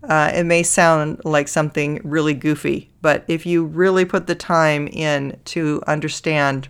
uh, 0.03 0.31
it 0.33 0.45
may 0.45 0.63
sound 0.63 1.21
like 1.25 1.47
something 1.47 1.99
really 2.03 2.33
goofy. 2.33 2.91
But 3.01 3.25
if 3.27 3.45
you 3.45 3.65
really 3.65 4.05
put 4.05 4.27
the 4.27 4.35
time 4.35 4.87
in 4.87 5.37
to 5.45 5.81
understand 5.87 6.69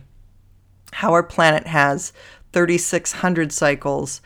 how 0.92 1.12
our 1.12 1.22
planet 1.22 1.66
has 1.66 2.12
3,600 2.52 3.52
cycles 3.52 4.20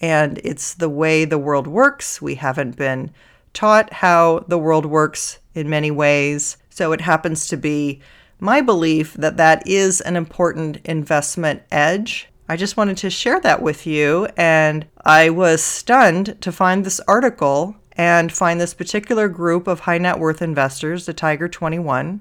and 0.00 0.38
it's 0.44 0.74
the 0.74 0.88
way 0.88 1.24
the 1.24 1.38
world 1.38 1.66
works. 1.66 2.22
We 2.22 2.36
haven't 2.36 2.76
been 2.76 3.10
taught 3.52 3.92
how 3.92 4.44
the 4.48 4.58
world 4.58 4.86
works 4.86 5.38
in 5.54 5.68
many 5.68 5.90
ways. 5.90 6.56
So 6.78 6.92
it 6.92 7.00
happens 7.00 7.48
to 7.48 7.56
be 7.56 8.00
my 8.38 8.60
belief 8.60 9.14
that 9.14 9.36
that 9.36 9.66
is 9.66 10.00
an 10.00 10.14
important 10.14 10.76
investment 10.84 11.64
edge. 11.72 12.28
I 12.48 12.56
just 12.56 12.76
wanted 12.76 12.96
to 12.98 13.10
share 13.10 13.40
that 13.40 13.60
with 13.60 13.84
you, 13.84 14.28
and 14.36 14.86
I 15.04 15.30
was 15.30 15.60
stunned 15.60 16.40
to 16.40 16.52
find 16.52 16.84
this 16.84 17.00
article 17.08 17.74
and 17.96 18.32
find 18.32 18.60
this 18.60 18.74
particular 18.74 19.28
group 19.28 19.66
of 19.66 19.80
high 19.80 19.98
net 19.98 20.20
worth 20.20 20.40
investors, 20.40 21.04
the 21.04 21.12
Tiger 21.12 21.48
21, 21.48 22.20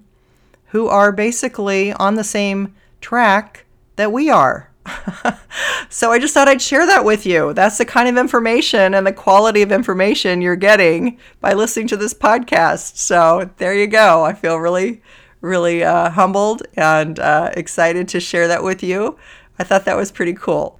who 0.70 0.88
are 0.88 1.12
basically 1.12 1.93
on 1.93 2.15
the 2.15 2.24
same 2.24 2.74
track 3.00 3.63
that 3.96 4.12
we 4.12 4.28
are. 4.28 4.72
so 5.89 6.12
I 6.12 6.19
just 6.19 6.34
thought 6.34 6.47
I'd 6.47 6.62
share 6.62 6.86
that 6.86 7.06
with 7.06 7.26
you. 7.26 7.54
That's 7.54 7.78
the 7.78 7.86
kind 7.86 8.10
of 8.10 8.17
information 8.17 8.93
and 8.93 9.06
the 9.06 9.13
quality 9.13 9.62
of 9.62 9.71
information 9.71 10.41
you're 10.41 10.56
getting 10.56 11.17
by 11.39 11.54
listening 11.54 11.88
to 11.88 11.97
this 11.97 12.13
podcast. 12.13 12.97
So 12.97 13.50
there 13.58 13.73
you 13.73 13.88
go. 13.88 14.23
I 14.23 14.34
feel 14.34 14.58
really, 14.58 15.02
really 15.41 15.84
uh, 15.84 16.10
humbled 16.10 16.63
and 16.76 17.19
uh, 17.19 17.52
excited 17.56 18.08
to 18.10 18.19
share 18.19 18.47
that 18.47 18.63
with 18.63 18.84
you. 18.84 19.17
I 19.60 19.63
thought 19.63 19.86
that 19.86 19.97
was 19.97 20.12
pretty 20.12 20.34
cool. 20.34 20.80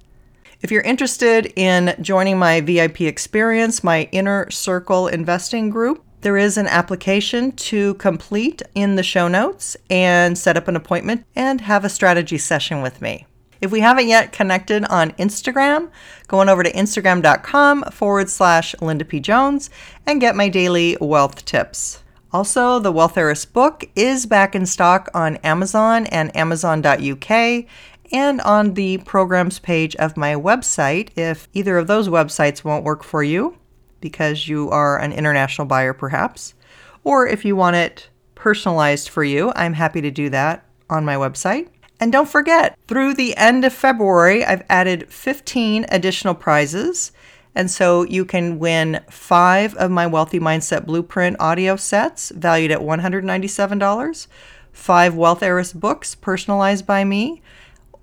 If 0.60 0.72
you're 0.72 0.82
interested 0.82 1.52
in 1.54 1.94
joining 2.00 2.36
my 2.36 2.60
VIP 2.60 3.02
experience, 3.02 3.84
my 3.84 4.08
inner 4.10 4.50
circle 4.50 5.06
investing 5.06 5.70
group, 5.70 6.04
there 6.22 6.36
is 6.36 6.58
an 6.58 6.66
application 6.66 7.52
to 7.52 7.94
complete 7.94 8.60
in 8.74 8.96
the 8.96 9.04
show 9.04 9.28
notes 9.28 9.76
and 9.88 10.36
set 10.36 10.56
up 10.56 10.66
an 10.66 10.74
appointment 10.74 11.24
and 11.36 11.60
have 11.60 11.84
a 11.84 11.88
strategy 11.88 12.38
session 12.38 12.82
with 12.82 13.00
me. 13.00 13.27
If 13.60 13.72
we 13.72 13.80
haven't 13.80 14.08
yet 14.08 14.32
connected 14.32 14.84
on 14.84 15.12
Instagram, 15.12 15.90
go 16.28 16.38
on 16.38 16.48
over 16.48 16.62
to 16.62 16.72
instagram.com 16.72 17.84
forward 17.90 18.30
slash 18.30 18.74
Linda 18.80 19.04
P. 19.04 19.20
Jones 19.20 19.68
and 20.06 20.20
get 20.20 20.36
my 20.36 20.48
daily 20.48 20.96
wealth 21.00 21.44
tips. 21.44 22.02
Also, 22.32 22.78
the 22.78 22.92
Wealth 22.92 23.16
Heiress 23.16 23.46
book 23.46 23.88
is 23.96 24.26
back 24.26 24.54
in 24.54 24.66
stock 24.66 25.08
on 25.14 25.36
Amazon 25.36 26.06
and 26.06 26.34
Amazon.uk 26.36 27.64
and 28.12 28.40
on 28.42 28.74
the 28.74 28.98
programs 28.98 29.58
page 29.58 29.96
of 29.96 30.16
my 30.16 30.34
website 30.34 31.10
if 31.16 31.48
either 31.52 31.78
of 31.78 31.86
those 31.86 32.08
websites 32.08 32.64
won't 32.64 32.84
work 32.84 33.02
for 33.02 33.22
you 33.22 33.56
because 34.00 34.46
you 34.46 34.70
are 34.70 34.98
an 34.98 35.12
international 35.12 35.66
buyer, 35.66 35.92
perhaps. 35.92 36.54
Or 37.02 37.26
if 37.26 37.44
you 37.44 37.56
want 37.56 37.76
it 37.76 38.08
personalized 38.34 39.08
for 39.08 39.24
you, 39.24 39.52
I'm 39.56 39.72
happy 39.72 40.00
to 40.02 40.10
do 40.10 40.30
that 40.30 40.64
on 40.88 41.04
my 41.04 41.16
website. 41.16 41.68
And 42.00 42.12
don't 42.12 42.28
forget, 42.28 42.78
through 42.86 43.14
the 43.14 43.36
end 43.36 43.64
of 43.64 43.72
February, 43.72 44.44
I've 44.44 44.64
added 44.68 45.12
15 45.12 45.86
additional 45.88 46.34
prizes. 46.34 47.12
And 47.54 47.70
so 47.70 48.04
you 48.04 48.24
can 48.24 48.58
win 48.58 49.00
five 49.10 49.74
of 49.74 49.90
my 49.90 50.06
Wealthy 50.06 50.38
Mindset 50.38 50.86
Blueprint 50.86 51.36
audio 51.40 51.74
sets 51.76 52.30
valued 52.30 52.70
at 52.70 52.80
$197, 52.80 54.26
five 54.72 55.14
Wealth 55.16 55.42
Heiress 55.42 55.72
books 55.72 56.14
personalized 56.14 56.86
by 56.86 57.02
me, 57.02 57.42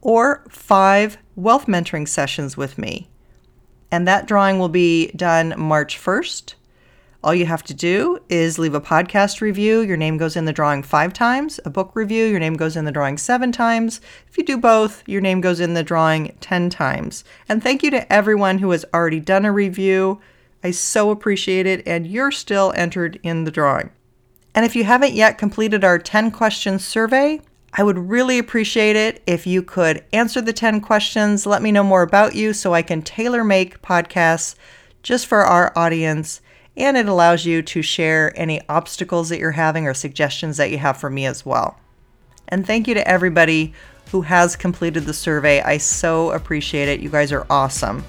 or 0.01 0.43
five 0.49 1.17
wealth 1.35 1.67
mentoring 1.67 2.07
sessions 2.07 2.57
with 2.57 2.77
me. 2.77 3.07
And 3.91 4.07
that 4.07 4.27
drawing 4.27 4.59
will 4.59 4.69
be 4.69 5.07
done 5.11 5.53
March 5.57 5.97
1st. 5.97 6.55
All 7.25 7.33
you 7.33 7.47
have 7.47 7.63
to 7.63 7.73
do 7.73 8.19
is 8.29 8.59
leave 8.59 8.75
a 8.75 8.79
podcast 8.79 9.41
review. 9.41 9.81
Your 9.81 9.97
name 9.97 10.15
goes 10.15 10.35
in 10.35 10.45
the 10.45 10.53
drawing 10.53 10.83
five 10.83 11.11
times. 11.11 11.59
A 11.65 11.71
book 11.71 11.89
review, 11.95 12.25
your 12.25 12.39
name 12.39 12.53
goes 12.53 12.77
in 12.77 12.85
the 12.85 12.91
drawing 12.91 13.17
seven 13.17 13.51
times. 13.51 13.99
If 14.29 14.37
you 14.37 14.43
do 14.43 14.59
both, 14.59 15.01
your 15.07 15.21
name 15.21 15.41
goes 15.41 15.59
in 15.59 15.73
the 15.73 15.81
drawing 15.81 16.37
10 16.39 16.69
times. 16.69 17.23
And 17.49 17.63
thank 17.63 17.81
you 17.81 17.89
to 17.89 18.13
everyone 18.13 18.59
who 18.59 18.69
has 18.69 18.85
already 18.93 19.19
done 19.19 19.43
a 19.43 19.51
review. 19.51 20.21
I 20.63 20.69
so 20.69 21.09
appreciate 21.09 21.65
it, 21.65 21.81
and 21.87 22.05
you're 22.05 22.29
still 22.29 22.71
entered 22.75 23.19
in 23.23 23.43
the 23.43 23.49
drawing. 23.49 23.89
And 24.53 24.63
if 24.63 24.75
you 24.75 24.83
haven't 24.83 25.13
yet 25.13 25.39
completed 25.39 25.83
our 25.83 25.97
10 25.97 26.29
question 26.29 26.77
survey, 26.77 27.41
I 27.73 27.81
would 27.81 27.97
really 27.97 28.37
appreciate 28.37 28.95
it 28.95 29.23
if 29.25 29.47
you 29.47 29.63
could 29.63 30.03
answer 30.13 30.41
the 30.41 30.53
10 30.53 30.79
questions, 30.79 31.47
let 31.47 31.63
me 31.63 31.71
know 31.71 31.83
more 31.83 32.03
about 32.03 32.35
you 32.35 32.53
so 32.53 32.75
I 32.75 32.83
can 32.83 33.01
tailor 33.01 33.43
make 33.43 33.81
podcasts 33.81 34.53
just 35.01 35.25
for 35.25 35.39
our 35.39 35.73
audience 35.75 36.41
and 36.77 36.97
it 36.97 37.07
allows 37.07 37.45
you 37.45 37.61
to 37.61 37.81
share 37.81 38.33
any 38.35 38.61
obstacles 38.67 39.29
that 39.29 39.39
you're 39.39 39.51
having 39.51 39.87
or 39.87 39.93
suggestions 39.93 40.57
that 40.57 40.71
you 40.71 40.77
have 40.77 40.97
for 40.97 41.09
me 41.09 41.25
as 41.25 41.45
well. 41.45 41.79
And 42.47 42.65
thank 42.65 42.87
you 42.87 42.93
to 42.93 43.07
everybody 43.07 43.73
who 44.11 44.21
has 44.21 44.55
completed 44.55 45.05
the 45.05 45.13
survey. 45.13 45.61
I 45.61 45.77
so 45.77 46.31
appreciate 46.31 46.89
it. 46.89 46.99
You 46.99 47.09
guys 47.09 47.31
are 47.31 47.45
awesome. 47.49 48.03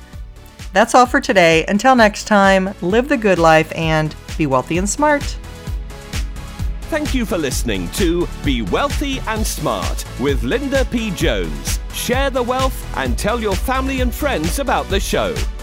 That's 0.73 0.95
all 0.95 1.07
for 1.07 1.21
today. 1.21 1.65
Until 1.67 1.97
next 1.97 2.25
time, 2.25 2.75
live 2.83 3.09
the 3.09 3.17
good 3.17 3.39
life 3.39 3.73
and 3.75 4.15
be 4.37 4.47
wealthy 4.47 4.79
and 4.79 4.89
smart. 4.89 5.23
Thank 6.83 7.15
you 7.15 7.25
for 7.25 7.39
listening 7.39 7.89
to 7.93 8.29
Be 8.45 8.63
Wealthy 8.63 9.19
and 9.21 9.45
Smart 9.45 10.05
with 10.21 10.45
Linda 10.45 10.85
P. 10.85 11.11
Jones. 11.13 11.81
Share 11.93 12.31
the 12.31 12.43
wealth 12.43 12.97
and 12.97 13.19
tell 13.19 13.41
your 13.41 13.57
family 13.57 14.03
and 14.03 14.15
friends 14.15 14.59
about 14.59 14.89
the 14.89 15.01
show. 15.01 15.35